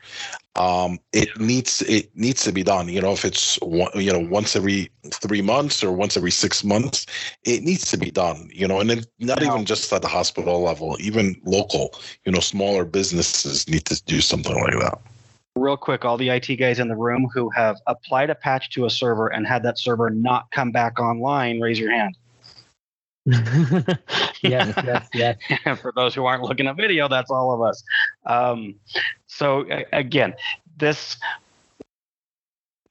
[0.57, 4.19] um it needs it needs to be done you know if it's one, you know
[4.19, 7.07] once every three months or once every six months
[7.45, 10.63] it needs to be done you know and then not even just at the hospital
[10.63, 14.99] level even local you know smaller businesses need to do something like that.
[15.55, 18.85] Real quick, all the IT guys in the room who have applied a patch to
[18.85, 22.17] a server and had that server not come back online, raise your hand.
[24.43, 25.37] yes, yes, yes.
[25.81, 27.83] For those who aren't looking at video, that's all of us.
[28.25, 28.77] Um,
[29.27, 30.35] so again,
[30.77, 31.17] this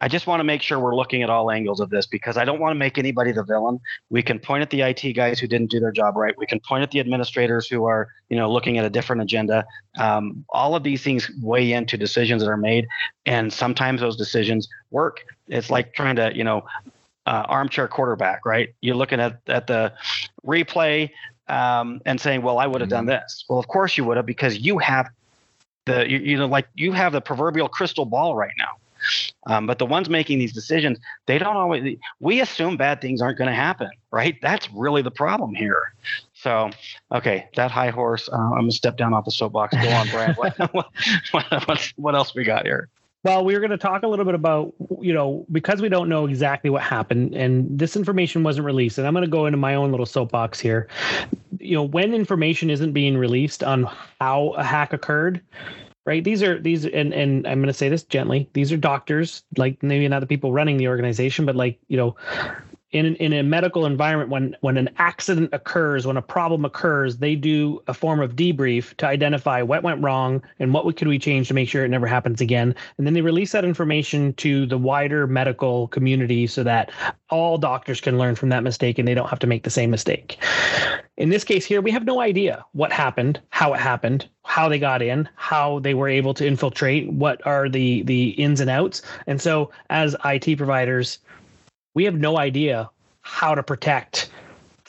[0.02, 2.45] I just want to make sure we're looking at all angles of this because I
[2.45, 3.80] don't want to make anybody the villain.
[4.10, 6.38] We can point at the IT guys who didn't do their job right.
[6.38, 9.65] We can point at the administrators who are, you know, looking at a different agenda.
[9.98, 12.88] Um, all of these things weigh into decisions that are made,
[13.26, 15.26] and sometimes those decisions work.
[15.48, 16.65] It's like trying to, you know,
[17.26, 18.74] uh, armchair quarterback, right?
[18.82, 19.94] You're looking at at the
[20.46, 21.12] replay
[21.48, 24.26] um, and saying, "Well, I would have done this." Well, of course you would have
[24.26, 25.10] because you have
[25.86, 28.72] the you, you know like you have the proverbial crystal ball right now.
[29.48, 31.98] Um, but the ones making these decisions, they don't always.
[32.20, 34.36] We assume bad things aren't going to happen, right?
[34.42, 35.94] That's really the problem here.
[36.34, 36.72] So,
[37.12, 38.30] okay, that high horse.
[38.32, 39.76] Uh, I'm gonna step down off the soapbox.
[39.76, 40.36] Go on, Brad.
[40.38, 40.58] what,
[41.32, 42.90] what, what, what else we got here?
[43.26, 46.08] Well, we were going to talk a little bit about, you know, because we don't
[46.08, 49.00] know exactly what happened and this information wasn't released.
[49.00, 50.88] And I'm going to go into my own little soapbox here.
[51.60, 53.90] You know, when information isn't being released on
[54.22, 55.42] how a hack occurred,
[56.06, 56.24] right?
[56.24, 58.48] These are these, and and I'm going to say this gently.
[58.54, 62.16] These are doctors, like maybe not the people running the organization, but like you know,
[62.95, 67.36] in in a medical environment when when an accident occurs when a problem occurs they
[67.36, 71.49] do a form of debrief to identify what went wrong and what could we change
[71.49, 72.73] to make sure IT never happens again.
[72.97, 76.89] And then they release that information to the wider medical community so that
[77.29, 79.91] all doctors can learn from that mistake and they don't have to make the same
[79.91, 80.41] mistake.
[81.17, 84.79] In this case here we have no idea what happened how it happened how they
[84.79, 89.01] got in how they were able to infiltrate what are the the ins and outs.
[89.27, 91.19] And so as it providers
[91.95, 92.89] we have no idea
[93.21, 94.29] how to protect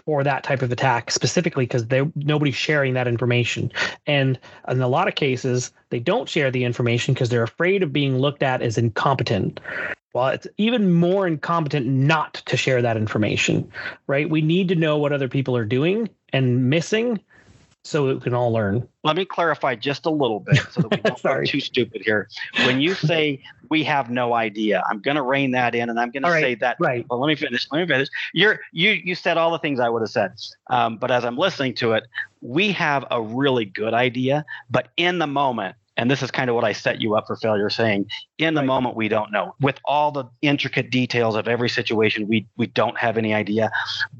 [0.04, 3.72] for that type of attack specifically because they nobody's sharing that information.
[4.06, 4.38] And
[4.68, 8.18] in a lot of cases they don't share the information because they're afraid of being
[8.18, 9.58] looked at as incompetent.
[10.12, 13.70] Well it's even more incompetent not to share that information
[14.06, 14.28] right?
[14.28, 17.20] We need to know what other people are doing and missing
[17.86, 18.86] so we can all learn.
[19.04, 22.28] Let me clarify just a little bit so that we don't get too stupid here.
[22.64, 26.10] When you say we have no idea, I'm going to rein that in, and I'm
[26.10, 26.76] going right, to say that.
[26.80, 27.06] Right.
[27.08, 27.66] Well, let me finish.
[27.70, 28.08] Let me finish.
[28.32, 30.32] You're you you said all the things I would have said,
[30.68, 32.04] um, but as I'm listening to it,
[32.40, 36.54] we have a really good idea, but in the moment, and this is kind of
[36.54, 38.06] what I set you up for failure saying
[38.38, 38.66] in the right.
[38.66, 39.54] moment we don't know.
[39.60, 43.70] With all the intricate details of every situation we we don't have any idea.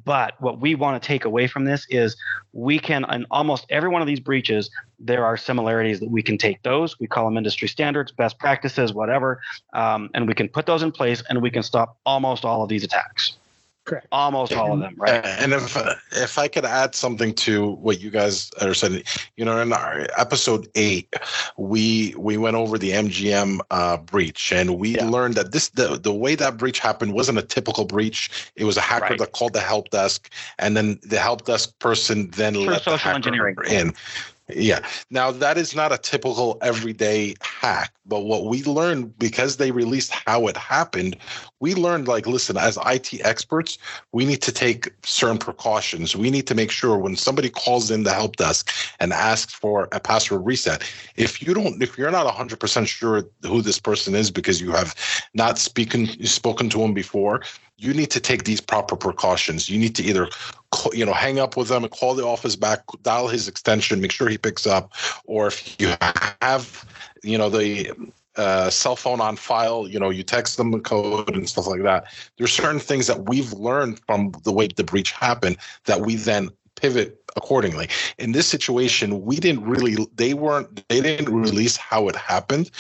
[0.05, 2.17] But what we want to take away from this is
[2.53, 6.39] we can in almost every one of these breaches there are similarities that we can
[6.39, 6.99] take those.
[6.99, 9.41] We call them industry standards best practices whatever
[9.73, 12.69] um, and we can put those in place and we can stop almost all of
[12.69, 13.37] these attacks
[13.87, 14.09] Correct.
[14.11, 15.25] Almost all of them, right?
[15.25, 15.77] And if
[16.11, 19.05] if I could add something to what you guys are saying,
[19.37, 21.15] you know, in our episode eight,
[21.57, 25.09] we we went over the MGM uh, breach, and we yeah.
[25.09, 28.51] learned that this the the way that breach happened wasn't a typical breach.
[28.57, 29.19] It was a hacker right.
[29.21, 32.97] that called the help desk, and then the help desk person then True let the
[32.97, 33.57] hacker engineering.
[33.71, 33.95] in.
[34.49, 34.79] Yeah.
[35.11, 40.13] Now that is not a typical everyday hack, but what we learned because they released
[40.13, 41.17] how it happened,
[41.59, 43.77] we learned like listen, as IT experts,
[44.13, 46.15] we need to take certain precautions.
[46.15, 49.89] We need to make sure when somebody calls in the help desk and asks for
[49.91, 50.85] a password reset,
[51.17, 54.95] if you don't if you're not 100% sure who this person is because you have
[55.35, 57.43] not speaking spoken to them before,
[57.79, 59.69] you need to take these proper precautions.
[59.69, 60.29] You need to either,
[60.93, 64.13] you know, hang up with them and call the office back, dial his extension, make
[64.13, 64.93] sure he picks up,
[65.27, 65.95] or if you
[66.41, 66.85] have,
[67.23, 67.93] you know, the
[68.37, 71.83] uh, cell phone on file, you know, you text them the code and stuff like
[71.83, 72.05] that.
[72.37, 76.51] There's certain things that we've learned from the way the breach happened that we then
[76.77, 77.89] pivot accordingly.
[78.19, 82.71] In this situation, we didn't really, they weren't, they didn't release how it happened.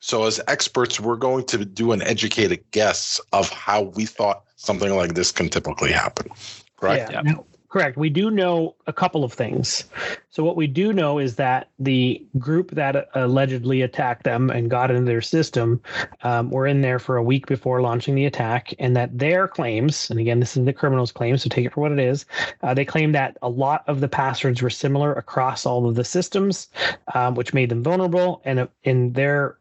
[0.00, 4.94] So, as experts, we're going to do an educated guess of how we thought something
[4.96, 6.30] like this can typically happen.
[6.76, 7.12] Correct?
[7.12, 7.20] Yeah.
[7.20, 7.98] Now, correct.
[7.98, 9.84] We do know a couple of things.
[10.30, 14.90] So, what we do know is that the group that allegedly attacked them and got
[14.90, 15.82] into their system
[16.22, 20.08] um, were in there for a week before launching the attack, and that their claims,
[20.08, 22.24] and again, this is the criminals' claims, so take it for what it is,
[22.62, 26.04] uh, they claim that a lot of the passwords were similar across all of the
[26.04, 26.68] systems,
[27.14, 28.40] um, which made them vulnerable.
[28.46, 29.58] And in their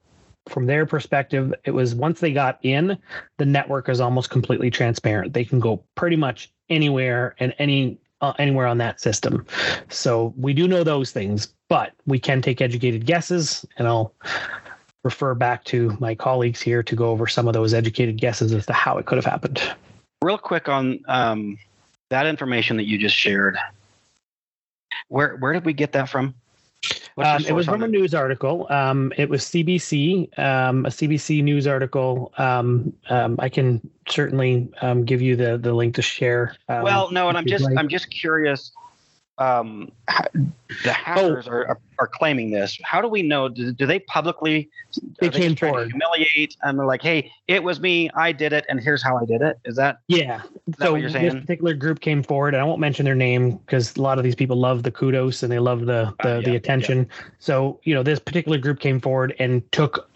[0.49, 2.97] from their perspective, it was once they got in,
[3.38, 5.33] the network is almost completely transparent.
[5.33, 9.45] They can go pretty much anywhere and any uh, anywhere on that system.
[9.89, 14.13] So we do know those things, but we can take educated guesses, and I'll
[15.04, 18.65] refer back to my colleagues here to go over some of those educated guesses as
[18.65, 19.62] to how it could have happened.
[20.21, 21.58] Real quick on um,
[22.10, 23.58] that information that you just shared.
[25.08, 26.35] Where where did we get that from?
[27.17, 28.65] Um, it was from a news article.
[28.69, 32.32] Um, it was CBC, um, a CBC news article.
[32.38, 36.56] Um, um, I can certainly um, give you the the link to share.
[36.69, 37.77] well, no, and I'm just like.
[37.77, 38.71] I'm just curious.
[39.40, 39.92] Um,
[40.83, 41.52] the hackers oh.
[41.52, 42.77] are, are claiming this.
[42.83, 43.50] How do we know?
[43.50, 44.69] Do, do they publicly?
[45.19, 45.92] They came forward.
[45.92, 48.10] humiliate and they're like, "Hey, it was me.
[48.12, 50.00] I did it, and here's how I did it." Is that?
[50.08, 50.42] Yeah.
[50.67, 53.96] Is that so this particular group came forward, and I won't mention their name because
[53.96, 56.42] a lot of these people love the kudos and they love the the, uh, yeah,
[56.42, 57.00] the attention.
[57.00, 57.27] Yeah.
[57.40, 60.08] So you know, this particular group came forward and took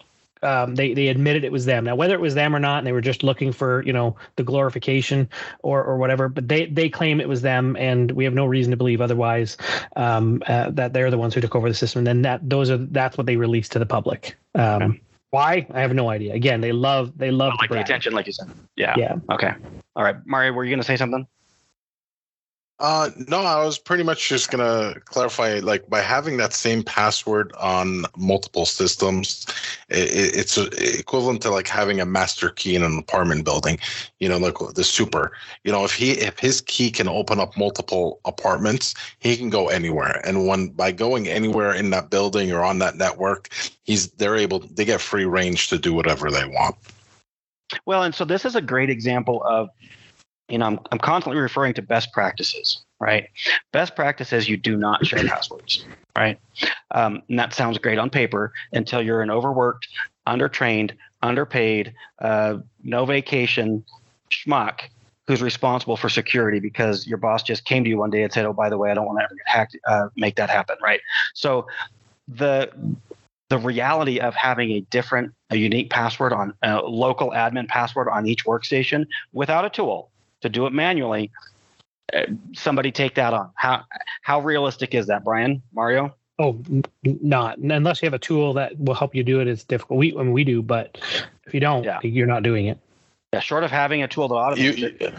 [0.44, 1.84] um, they they admitted it was them.
[1.84, 4.16] Now, whether it was them or not, and they were just looking for you know
[4.36, 5.28] the glorification
[5.62, 8.70] or or whatever, but they they claim it was them, and we have no reason
[8.70, 9.56] to believe otherwise.
[9.96, 12.70] Um, uh, that they're the ones who took over the system, and then that those
[12.70, 14.36] are that's what they released to the public.
[14.54, 15.00] Um, okay.
[15.30, 15.66] Why?
[15.74, 16.32] I have no idea.
[16.32, 18.48] Again, they love they love like the attention, like you said.
[18.76, 18.94] Yeah.
[18.96, 19.16] Yeah.
[19.30, 19.52] Okay.
[19.96, 21.26] All right, Mario, were you going to say something?
[22.80, 27.52] Uh, no, I was pretty much just gonna clarify, like by having that same password
[27.52, 29.46] on multiple systems,
[29.88, 33.78] it, it's equivalent to like having a master key in an apartment building.
[34.18, 35.30] You know, like the super.
[35.62, 39.68] You know, if he if his key can open up multiple apartments, he can go
[39.68, 40.20] anywhere.
[40.26, 43.50] And when by going anywhere in that building or on that network,
[43.84, 46.74] he's they're able they get free range to do whatever they want.
[47.86, 49.68] Well, and so this is a great example of
[50.48, 53.28] you know, I'm, I'm constantly referring to best practices, right?
[53.72, 55.86] Best practices, you do not share passwords,
[56.16, 56.38] right?
[56.90, 59.88] Um, and that sounds great on paper until you're an overworked,
[60.26, 60.92] undertrained,
[61.22, 63.84] underpaid, uh, no vacation
[64.30, 64.80] schmuck
[65.26, 68.44] who's responsible for security because your boss just came to you one day and said,
[68.44, 69.76] "Oh, by the way, I don't want to ever get hacked.
[69.86, 71.00] Uh, make that happen." Right.
[71.32, 71.66] So
[72.28, 72.70] the
[73.48, 78.26] the reality of having a different, a unique password on a local admin password on
[78.26, 80.10] each workstation without a tool
[80.44, 81.30] to do it manually.
[82.12, 83.50] Uh, somebody take that on.
[83.54, 83.84] How
[84.22, 85.62] how realistic is that, Brian?
[85.72, 86.14] Mario?
[86.38, 86.60] Oh,
[87.02, 89.48] not unless you have a tool that will help you do it.
[89.48, 89.98] It's difficult.
[89.98, 90.98] We I mean, we do, but
[91.46, 91.98] if you don't, yeah.
[92.02, 92.78] you're not doing it.
[93.32, 95.14] Yeah, short of having a tool to automate you, it.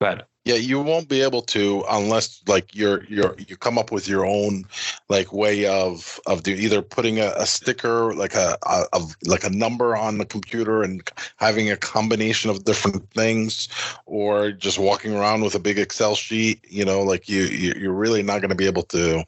[0.00, 4.06] But yeah, you won't be able to unless like you're you're you come up with
[4.06, 4.66] your own
[5.08, 9.44] like way of of do, either putting a, a sticker like a, a, a, like
[9.44, 13.68] a number on the computer and having a combination of different things,
[14.04, 16.60] or just walking around with a big Excel sheet.
[16.68, 19.24] You know, like you, you you're really not going to be able to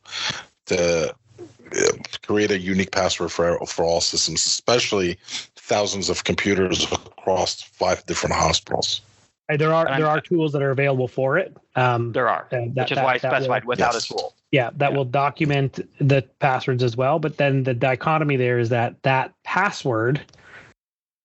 [0.66, 1.92] to uh,
[2.26, 5.18] create a unique password for for all systems, especially
[5.56, 9.00] thousands of computers across five different hospitals.
[9.48, 11.56] There are there are tools that are available for it.
[11.76, 14.04] Um, there are, that, which is that, why I specified will, without yes.
[14.04, 14.34] a tool.
[14.50, 14.96] Yeah, that yeah.
[14.96, 17.18] will document the passwords as well.
[17.18, 20.20] But then the dichotomy there is that that password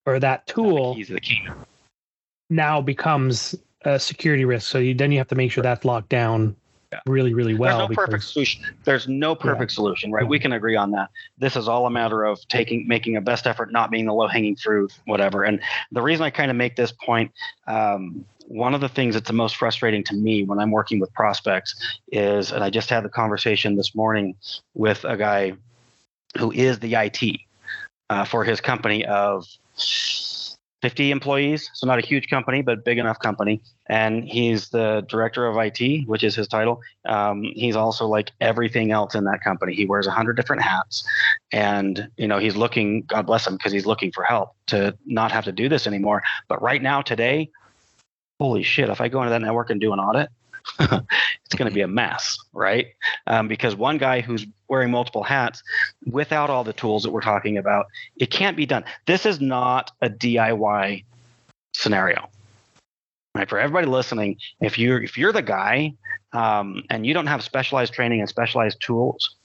[0.06, 1.48] or that tool the key.
[2.50, 3.56] now becomes
[3.86, 4.70] a security risk.
[4.70, 6.56] So you, then you have to make sure that's locked down
[6.92, 7.00] yeah.
[7.06, 7.78] really, really well.
[7.78, 8.64] There's no because, perfect solution.
[8.84, 9.76] There's no perfect yeah.
[9.76, 10.28] solution, right?
[10.28, 11.10] We can agree on that.
[11.38, 14.28] This is all a matter of taking, making a best effort, not being the low
[14.28, 15.44] hanging fruit, whatever.
[15.44, 15.62] And
[15.92, 17.32] the reason I kind of make this point,
[17.68, 21.14] um, one of the things that's the most frustrating to me when I'm working with
[21.14, 21.76] prospects
[22.12, 24.36] is, and I just had the conversation this morning
[24.74, 25.54] with a guy
[26.38, 27.40] who is the IT
[28.10, 29.48] uh, for his company of
[30.82, 33.62] 50 employees, so not a huge company, but big enough company.
[33.88, 36.82] And he's the director of IT, which is his title.
[37.06, 39.76] Um, he's also like everything else in that company.
[39.76, 41.04] He wears hundred different hats,
[41.52, 43.04] and you know he's looking.
[43.04, 46.24] God bless him, because he's looking for help to not have to do this anymore.
[46.48, 47.50] But right now, today,
[48.40, 48.90] holy shit!
[48.90, 50.30] If I go into that network and do an audit,
[50.80, 52.88] it's going to be a mess, right?
[53.28, 55.64] Um, because one guy who's wearing multiple hats
[56.06, 57.88] without all the tools that we're talking about,
[58.18, 58.84] it can't be done.
[59.06, 61.04] This is not a DIY
[61.74, 62.30] scenario.
[63.34, 65.94] Right, for everybody listening, if you're if you're the guy
[66.34, 69.36] um, and you don't have specialized training and specialized tools,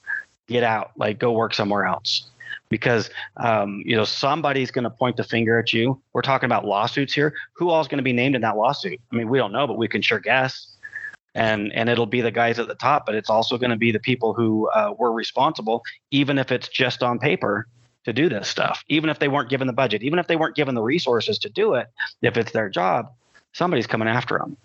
[0.47, 0.91] get out.
[0.97, 2.27] Like go work somewhere else
[2.67, 6.01] because um, you know somebody's going to point the finger at you.
[6.11, 7.33] We're talking about lawsuits here.
[7.53, 8.99] Who all is going to be named in that lawsuit?
[9.11, 10.76] I mean, we don't know, but we can sure guess
[11.37, 13.91] and and it'll be the guys at the top, but it's also going to be
[13.91, 17.67] the people who uh, were responsible, even if it's just on paper
[18.05, 20.55] to do this stuff, even if they weren't given the budget, even if they weren't
[20.55, 21.87] given the resources to do it.
[22.21, 23.11] If it's their job,
[23.53, 24.57] somebody's coming after them,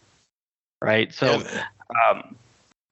[0.81, 1.13] right?
[1.13, 1.43] So.
[2.11, 2.37] Um,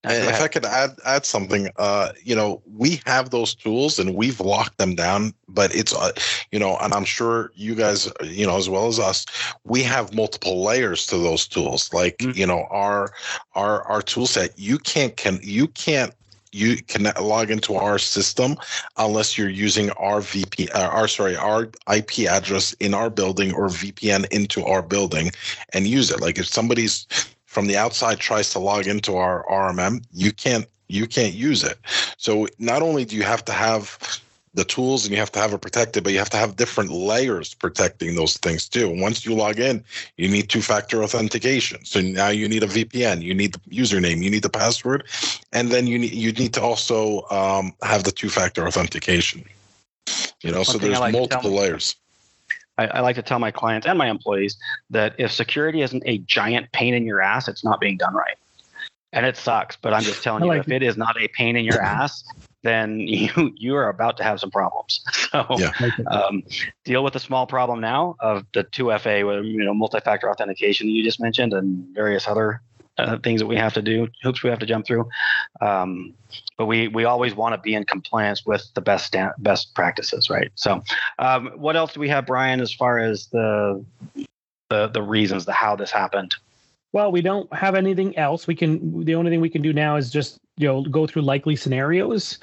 [0.04, 4.40] if I could add add something, uh, you know, we have those tools and we've
[4.40, 6.12] locked them down, but it's, uh,
[6.50, 9.26] you know, and I'm sure you guys, you know, as well as us,
[9.64, 11.92] we have multiple layers to those tools.
[11.92, 12.38] Like, mm-hmm.
[12.38, 13.12] you know, our
[13.54, 16.14] our our tool set, you can't can you can't
[16.52, 18.56] you can log into our system
[18.96, 23.68] unless you're using our VP, uh, our sorry, our IP address in our building or
[23.68, 25.30] VPN into our building
[25.72, 26.20] and use it.
[26.20, 27.06] Like if somebody's
[27.50, 31.78] from the outside tries to log into our RMM, you can't you can't use it.
[32.16, 33.98] So not only do you have to have
[34.54, 36.90] the tools and you have to have it protected, but you have to have different
[36.92, 38.88] layers protecting those things too.
[38.88, 39.82] Once you log in,
[40.16, 41.84] you need two factor authentication.
[41.84, 45.04] So now you need a VPN, you need the username, you need the password,
[45.52, 49.44] and then you need you need to also um, have the two factor authentication.
[50.42, 51.96] You know, One so there's like multiple layers.
[52.80, 54.56] I, I like to tell my clients and my employees
[54.88, 58.36] that if security isn't a giant pain in your ass, it's not being done right.
[59.12, 61.28] And it sucks, but I'm just telling I you, like if it is not a
[61.28, 62.24] pain in your ass,
[62.62, 65.00] then you you are about to have some problems.
[65.30, 65.72] So Yeah.
[66.10, 66.42] um,
[66.84, 71.04] deal with the small problem now of the 2FA, you know, multi-factor authentication that you
[71.04, 72.62] just mentioned, and various other
[73.00, 75.08] uh, things that we have to do, hoops we have to jump through.
[75.60, 76.14] Um,
[76.56, 80.50] but we we always want to be in compliance with the best best practices, right?
[80.54, 80.82] So,
[81.18, 83.84] um, what else do we have, Brian, as far as the
[84.68, 86.34] the the reasons, the how this happened?
[86.92, 88.46] Well, we don't have anything else.
[88.46, 89.04] We can.
[89.04, 92.38] The only thing we can do now is just you know go through likely scenarios.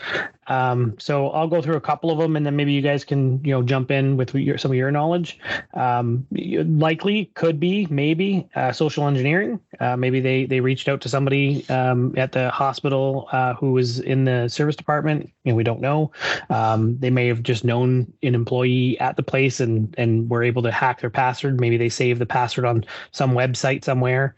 [0.47, 3.43] Um, so I'll go through a couple of them, and then maybe you guys can
[3.43, 5.39] you know jump in with your, some of your knowledge.
[5.73, 9.59] Um, likely could be maybe uh, social engineering.
[9.79, 13.99] Uh, maybe they they reached out to somebody um, at the hospital uh, who was
[13.99, 15.29] in the service department.
[15.43, 16.11] You know, we don't know.
[16.49, 20.63] Um, they may have just known an employee at the place and and were able
[20.63, 21.59] to hack their password.
[21.59, 24.35] Maybe they saved the password on some website somewhere.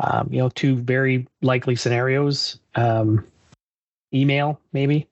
[0.00, 2.58] Um, you know, two very likely scenarios.
[2.74, 3.24] Um,
[4.14, 5.06] email, maybe.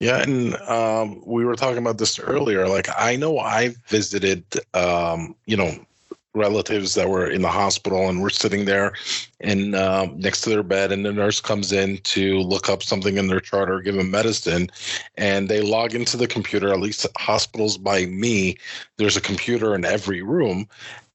[0.00, 2.66] Yeah, and um, we were talking about this earlier.
[2.68, 4.44] Like, I know I visited,
[4.74, 5.72] um, you know,
[6.34, 8.94] relatives that were in the hospital, and we're sitting there,
[9.40, 13.16] and um, next to their bed, and the nurse comes in to look up something
[13.16, 14.70] in their chart or give them medicine,
[15.16, 16.72] and they log into the computer.
[16.72, 18.56] At least hospitals by me,
[18.96, 20.66] there's a computer in every room,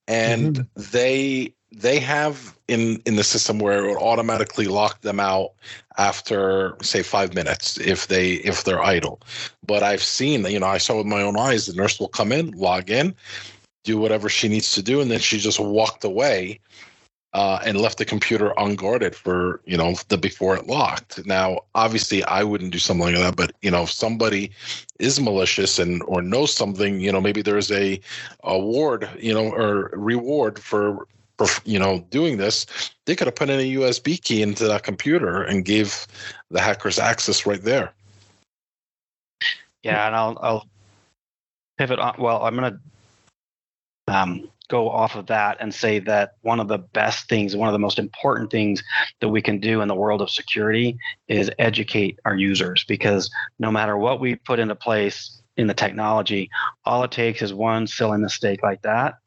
[0.08, 5.52] and they they have in in the system where it would automatically lock them out
[5.98, 9.20] after say five minutes if they if they're idle.
[9.66, 12.32] But i've seen you know i saw with my own eyes the nurse will come
[12.32, 13.16] in log in
[13.84, 16.60] do whatever she needs to do and then she just walked away
[17.34, 21.24] uh, and left the computer unguarded for you know the before it locked.
[21.28, 24.50] Now obviously i wouldn't do something like that but you know if somebody
[25.00, 28.00] is malicious and or knows something you know maybe there's a
[28.44, 31.16] award you know or reward for for
[31.66, 32.66] you know doing this
[33.06, 36.08] they could have put in a usb key into that computer and gave
[36.50, 37.94] the hackers access right there
[39.84, 40.68] Yeah, and I'll I'll
[41.78, 42.16] pivot on.
[42.20, 42.80] Well, I'm gonna
[44.08, 47.74] um, go off of that and say that one of the best things, one of
[47.74, 48.84] the most important things
[49.22, 53.72] that we can do in the world of security is educate our users because no
[53.72, 56.50] matter what we put into place in the technology,
[56.86, 59.20] all it takes is one silly mistake like that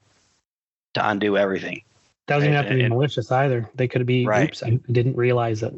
[0.95, 1.83] to undo everything.
[2.31, 3.69] Doesn't even have to be and- malicious either.
[3.75, 4.25] They could be.
[4.25, 4.49] Right.
[4.49, 5.75] Oops, I didn't realize it.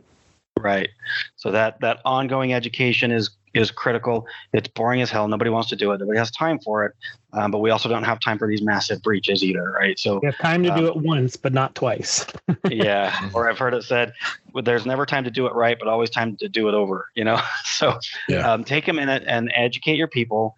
[0.58, 0.90] Right.
[1.36, 4.26] So that that ongoing education is is critical.
[4.52, 5.28] It's boring as hell.
[5.28, 5.98] Nobody wants to do it.
[6.00, 6.92] Nobody has time for it.
[7.34, 9.98] Um, but we also don't have time for these massive breaches either, right?
[9.98, 12.24] So We have time to do Um, it once, but not twice.
[12.70, 13.30] yeah.
[13.34, 14.12] Or I've heard it said,
[14.54, 17.08] well, "There's never time to do it right, but always time to do it over."
[17.14, 17.40] You know.
[17.64, 17.98] So
[18.28, 18.50] Yeah.
[18.52, 20.54] um, take a minute and educate your people.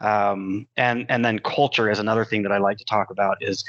[0.00, 3.36] Um, and and then culture is another thing that I like to talk about.
[3.40, 3.64] Is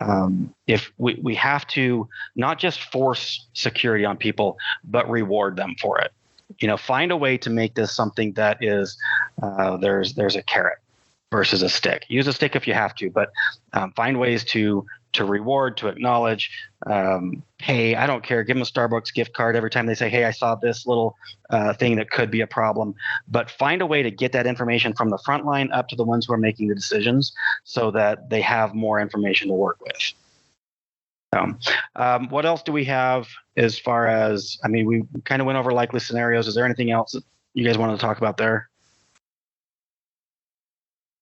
[0.00, 5.74] um, if we we have to not just force security on people, but reward them
[5.80, 6.12] for it.
[6.58, 8.96] You know, find a way to make this something that is
[9.42, 10.78] uh, there's there's a carrot
[11.30, 12.04] versus a stick.
[12.08, 13.30] Use a stick if you have to, but
[13.72, 16.50] um, find ways to to reward, to acknowledge,
[16.86, 17.94] um, pay.
[17.94, 18.44] I don't care.
[18.44, 21.16] Give them a Starbucks gift card every time they say, "Hey, I saw this little
[21.50, 22.94] uh, thing that could be a problem."
[23.28, 26.04] But find a way to get that information from the front line up to the
[26.04, 27.32] ones who are making the decisions,
[27.64, 30.12] so that they have more information to work with.
[31.34, 31.54] So,
[31.96, 34.58] um, what else do we have as far as?
[34.64, 36.46] I mean, we kind of went over likely scenarios.
[36.46, 38.68] Is there anything else that you guys wanted to talk about there?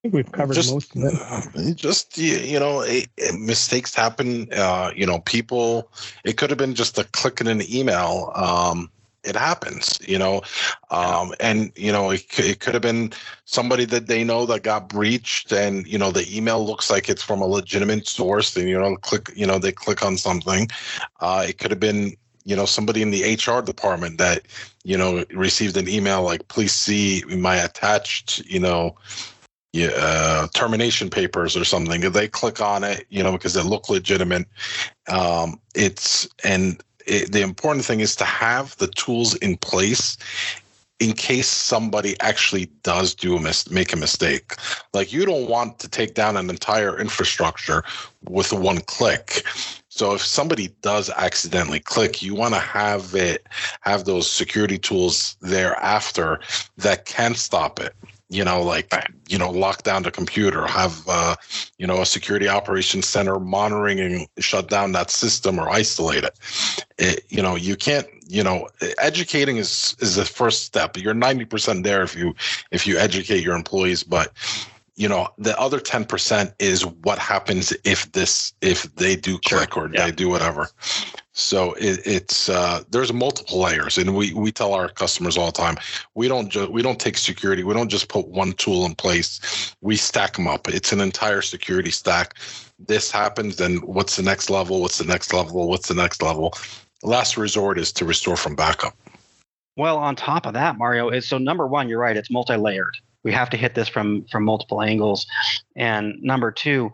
[0.02, 1.14] Think we've covered just, most of it.
[1.14, 4.52] uh, just you, you know, it, it- mistakes happen.
[4.52, 5.90] Uh, you know, people.
[6.24, 8.32] It could have been just a click in an email.
[8.34, 8.90] Um,
[9.22, 10.42] it happens, you know,
[10.90, 13.12] um, and you know, it, it could have been
[13.44, 17.22] somebody that they know that got breached, and you know, the email looks like it's
[17.22, 20.68] from a legitimate source, and you know, click, you know, they click on something.
[21.20, 24.42] Uh, it could have been you know somebody in the hr department that
[24.82, 28.96] you know received an email like please see my attached you know
[29.72, 32.00] yeah, uh, termination papers or something.
[32.12, 34.46] They click on it, you know, because it look legitimate,
[35.08, 40.18] um, it's and it, the important thing is to have the tools in place
[41.00, 44.54] in case somebody actually does do a mis- make a mistake.
[44.92, 47.82] Like you don't want to take down an entire infrastructure
[48.28, 49.44] with one click.
[49.88, 53.48] So if somebody does accidentally click, you want to have it
[53.80, 56.40] have those security tools there after
[56.76, 57.96] that can stop it
[58.32, 58.92] you know, like
[59.28, 61.36] you know, lock down the computer, have uh,
[61.76, 66.38] you know a security operations center monitoring and shut down that system or isolate it.
[66.98, 67.24] it.
[67.28, 68.06] You know, you can't.
[68.28, 68.68] You know,
[68.98, 70.96] educating is is the first step.
[70.96, 72.34] You're ninety percent there if you
[72.70, 74.32] if you educate your employees, but
[75.02, 79.86] you know the other 10% is what happens if this if they do click sure.
[79.86, 80.06] or yeah.
[80.06, 80.68] they do whatever
[81.32, 85.52] so it, it's uh, there's multiple layers, and we we tell our customers all the
[85.52, 85.76] time
[86.14, 87.64] we don't just we don't take security.
[87.64, 89.74] We don't just put one tool in place.
[89.80, 90.68] We stack them up.
[90.68, 92.34] It's an entire security stack.
[92.78, 94.82] This happens, then what's the next level?
[94.82, 95.68] What's the next level?
[95.68, 96.52] What's the next level?
[97.02, 98.94] Last resort is to restore from backup.
[99.76, 102.16] Well, on top of that, Mario is so number one, you're right.
[102.16, 105.26] It's multi-layered we have to hit this from from multiple angles
[105.76, 106.92] and number two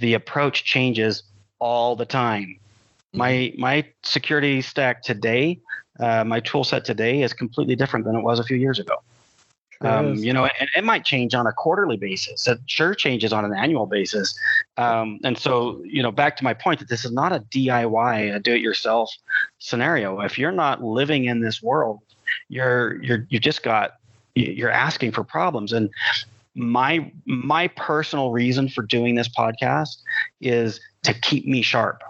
[0.00, 1.22] the approach changes
[1.58, 2.58] all the time
[3.12, 3.60] my mm-hmm.
[3.60, 5.60] my security stack today,
[6.00, 8.96] uh, my tool set today is completely different than it was a few years ago.
[9.80, 12.48] Um, you know, and it might change on a quarterly basis.
[12.48, 14.36] It sure changes on an annual basis.
[14.76, 18.34] Um, and so, you know, back to my point that this is not a DIY,
[18.34, 19.08] a do-it-yourself
[19.60, 20.20] scenario.
[20.20, 22.00] If you're not living in this world,
[22.48, 23.97] you're you're you just got
[24.38, 25.72] you're asking for problems.
[25.72, 25.90] And
[26.54, 29.98] my my personal reason for doing this podcast
[30.40, 32.02] is to keep me sharp.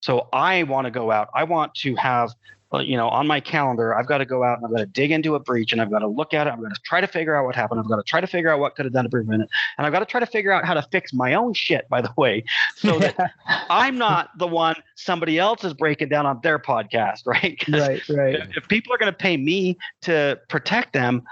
[0.00, 1.28] So I want to go out.
[1.34, 2.32] I want to have,
[2.72, 4.86] uh, you know, on my calendar, I've got to go out and I've got to
[4.86, 6.50] dig into a breach and I've got to look at it.
[6.50, 7.80] I'm going to try to figure out what happened.
[7.80, 9.48] I've got to try to figure out what could have done to prevent it.
[9.76, 12.00] And I've got to try to figure out how to fix my own shit, by
[12.00, 12.44] the way,
[12.76, 13.16] so that
[13.70, 17.62] I'm not the one somebody else is breaking down on their podcast, right?
[17.68, 18.48] Right, right.
[18.56, 21.24] If people are going to pay me to protect them,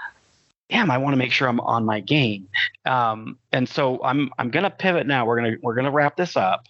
[0.69, 2.47] damn, I want to make sure I'm on my game.
[2.85, 5.25] Um, and so I'm I'm gonna pivot now.
[5.25, 6.67] We're gonna we're gonna wrap this up,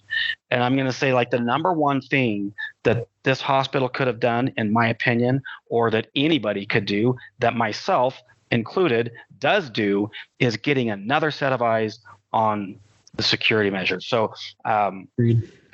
[0.52, 4.54] and I'm gonna say like the number one thing that this hospital could have done,
[4.58, 8.22] in my opinion, or that anybody could do, that myself
[8.52, 12.00] included does do, is getting another set of eyes
[12.34, 12.80] on
[13.18, 14.06] the security measures.
[14.06, 14.34] So
[14.66, 15.08] um,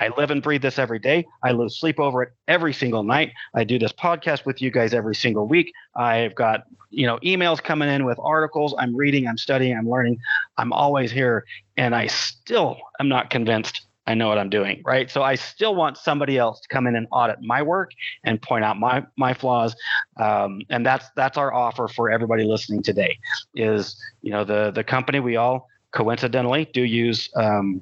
[0.00, 1.26] I live and breathe this every day.
[1.42, 3.32] I live sleep over it every single night.
[3.54, 5.72] I do this podcast with you guys every single week.
[5.94, 8.74] I've got you know emails coming in with articles.
[8.78, 9.28] I'm reading.
[9.28, 9.76] I'm studying.
[9.76, 10.18] I'm learning.
[10.56, 11.44] I'm always here,
[11.76, 15.10] and I still am not convinced I know what I'm doing, right?
[15.10, 17.90] So I still want somebody else to come in and audit my work
[18.24, 19.74] and point out my my flaws,
[20.18, 23.18] um, and that's that's our offer for everybody listening today.
[23.54, 27.80] Is you know the the company we all coincidentally do use um,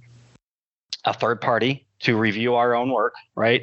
[1.05, 3.63] a third party to review our own work, right?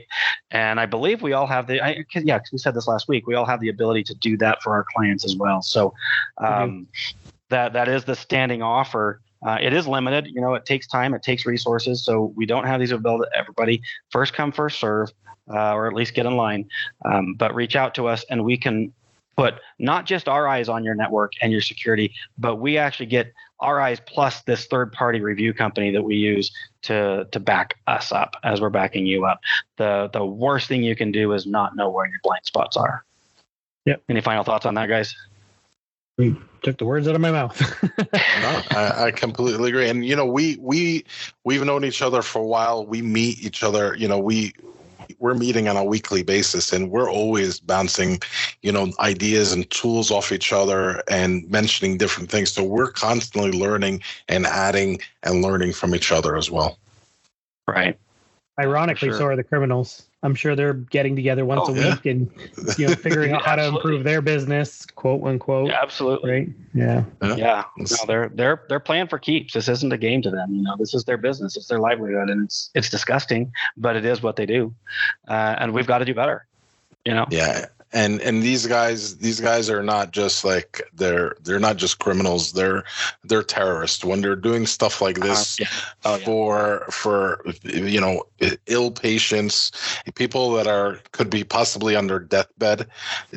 [0.52, 3.28] And I believe we all have the, I, yeah, we said this last week.
[3.28, 5.62] We all have the ability to do that for our clients as well.
[5.62, 5.94] So
[6.38, 6.84] um, mm-hmm.
[7.50, 9.22] that that is the standing offer.
[9.46, 10.28] Uh, it is limited.
[10.28, 12.04] You know, it takes time, it takes resources.
[12.04, 13.82] So we don't have these available to everybody.
[14.10, 15.12] First come, first serve,
[15.50, 16.68] uh, or at least get in line.
[17.06, 18.94] Um, but reach out to us, and we can
[19.38, 23.32] put not just our eyes on your network and your security, but we actually get
[23.60, 26.52] our eyes plus this third party review company that we use
[26.84, 29.40] to to back us up as we're backing you up.
[29.78, 33.04] The the worst thing you can do is not know where your blind spots are.
[33.86, 34.04] Yep.
[34.10, 35.16] Any final thoughts on that, guys?
[36.18, 37.60] We took the words out of my mouth.
[37.98, 39.90] no, I, I, completely agree.
[39.90, 41.06] And you know, we we
[41.46, 42.86] we've known each other for a while.
[42.86, 43.96] We meet each other.
[43.96, 44.54] You know, we
[45.18, 48.20] we're meeting on a weekly basis and we're always bouncing
[48.62, 52.52] you know ideas and tools off each other and mentioning different things.
[52.52, 56.78] So we're constantly learning and adding and learning from each other as well.
[57.68, 57.98] Right.
[58.60, 59.18] Ironically sure.
[59.18, 61.94] so are the criminals I'm sure they're getting together once oh, a yeah.
[61.94, 62.30] week and
[62.78, 65.70] you know figuring out how to improve their business, quote unquote.
[65.70, 66.32] Yeah, absolutely.
[66.32, 66.50] Right.
[66.74, 67.04] Yeah.
[67.22, 67.36] Yeah.
[67.36, 67.64] yeah.
[67.78, 69.54] No, they're they're they're playing for keeps.
[69.54, 70.54] This isn't a game to them.
[70.54, 71.56] You know, this is their business.
[71.56, 74.74] It's their livelihood, and it's it's disgusting, but it is what they do,
[75.28, 76.46] uh, and we've got to do better.
[77.06, 77.26] You know.
[77.30, 82.00] Yeah and and these guys these guys are not just like they're they're not just
[82.00, 82.54] criminals.
[82.54, 82.84] They're
[83.24, 84.04] they're terrorists.
[84.04, 85.68] When they're doing stuff like uh, this uh, yeah.
[86.06, 86.92] oh, for yeah.
[86.92, 88.24] for you know
[88.68, 89.72] ill patients
[90.16, 92.88] people that are could be possibly under deathbed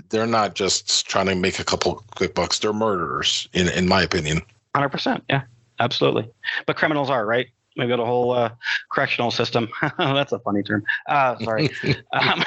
[0.08, 2.58] they're not just trying to make a couple quick bucks.
[2.58, 4.42] They're murderers in in my opinion.
[4.74, 5.42] 100% yeah.
[5.80, 6.30] Absolutely.
[6.66, 8.50] But criminals are right We've got a whole uh,
[8.90, 9.68] correctional system.
[9.98, 10.84] That's a funny term.
[11.06, 11.70] Uh, sorry.
[12.12, 12.44] um,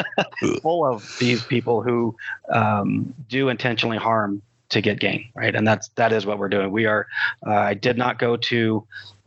[0.62, 2.16] full of these people who
[2.52, 5.54] um, do intentionally harm to get gain, right?
[5.54, 6.70] And that's that is what we're doing.
[6.70, 7.06] We are.
[7.46, 8.86] Uh, I did not go to.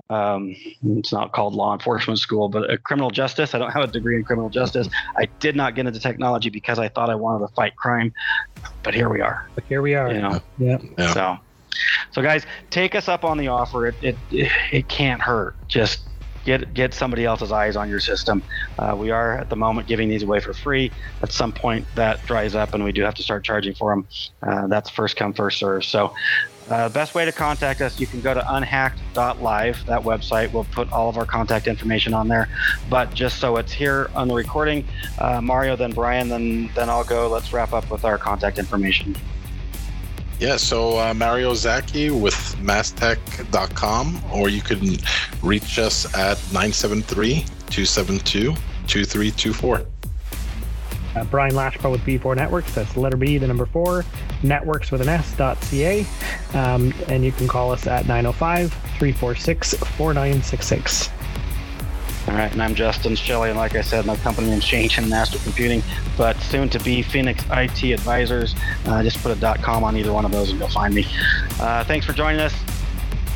[0.09, 0.55] Um,
[0.97, 3.55] it's not called law enforcement school, but a criminal justice.
[3.55, 4.89] I don't have a degree in criminal justice.
[5.17, 8.13] I did not get into technology because I thought I wanted to fight crime,
[8.83, 9.49] but here we are.
[9.55, 10.13] But here we are.
[10.13, 10.41] You know.
[10.57, 10.77] Yeah.
[10.97, 11.13] yeah.
[11.13, 11.37] So
[12.11, 13.87] so, guys, take us up on the offer.
[13.87, 15.55] It it it can't hurt.
[15.67, 16.01] Just
[16.45, 18.41] get get somebody else's eyes on your system.
[18.77, 20.91] Uh, we are at the moment giving these away for free.
[21.21, 24.07] At some point, that dries up, and we do have to start charging for them.
[24.41, 25.85] Uh, that's first come, first serve.
[25.85, 26.13] So.
[26.69, 29.85] Uh, best way to contact us, you can go to unhacked.live.
[29.87, 32.47] That website will put all of our contact information on there.
[32.89, 34.87] But just so it's here on the recording,
[35.19, 37.27] uh, Mario, then Brian, then then I'll go.
[37.27, 39.17] Let's wrap up with our contact information.
[40.41, 44.97] Yeah, so uh, Mario Zaki with masstech.com, or you can
[45.43, 48.55] reach us at 973 272
[48.87, 49.85] 2324.
[51.13, 52.73] Uh, Brian Lachapelle with B4 Networks.
[52.73, 54.03] That's letter B, the number four,
[54.41, 56.03] networks with an S dot CA.
[56.55, 61.11] Um, and you can call us at 905 346 4966.
[62.27, 65.39] All right, and I'm Justin Shelley, and like I said, my company name's changing Master
[65.39, 65.81] Computing,
[66.17, 68.55] but soon to be Phoenix IT Advisors.
[68.85, 71.05] Uh, just put a .com on either one of those, and you'll find me.
[71.59, 72.53] Uh, thanks for joining us,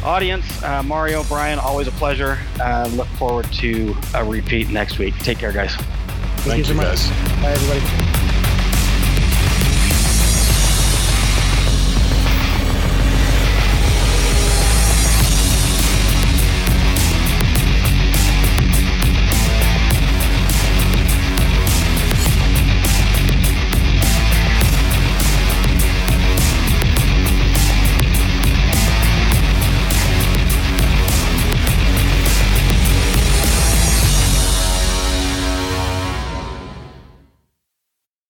[0.04, 0.62] audience.
[0.64, 2.38] Uh, Mario, Brian, always a pleasure.
[2.60, 5.18] Uh, look forward to a repeat next week.
[5.18, 5.76] Take care, guys.
[5.76, 7.10] Thank, Thank you, you guys.
[7.42, 8.25] Bye, everybody.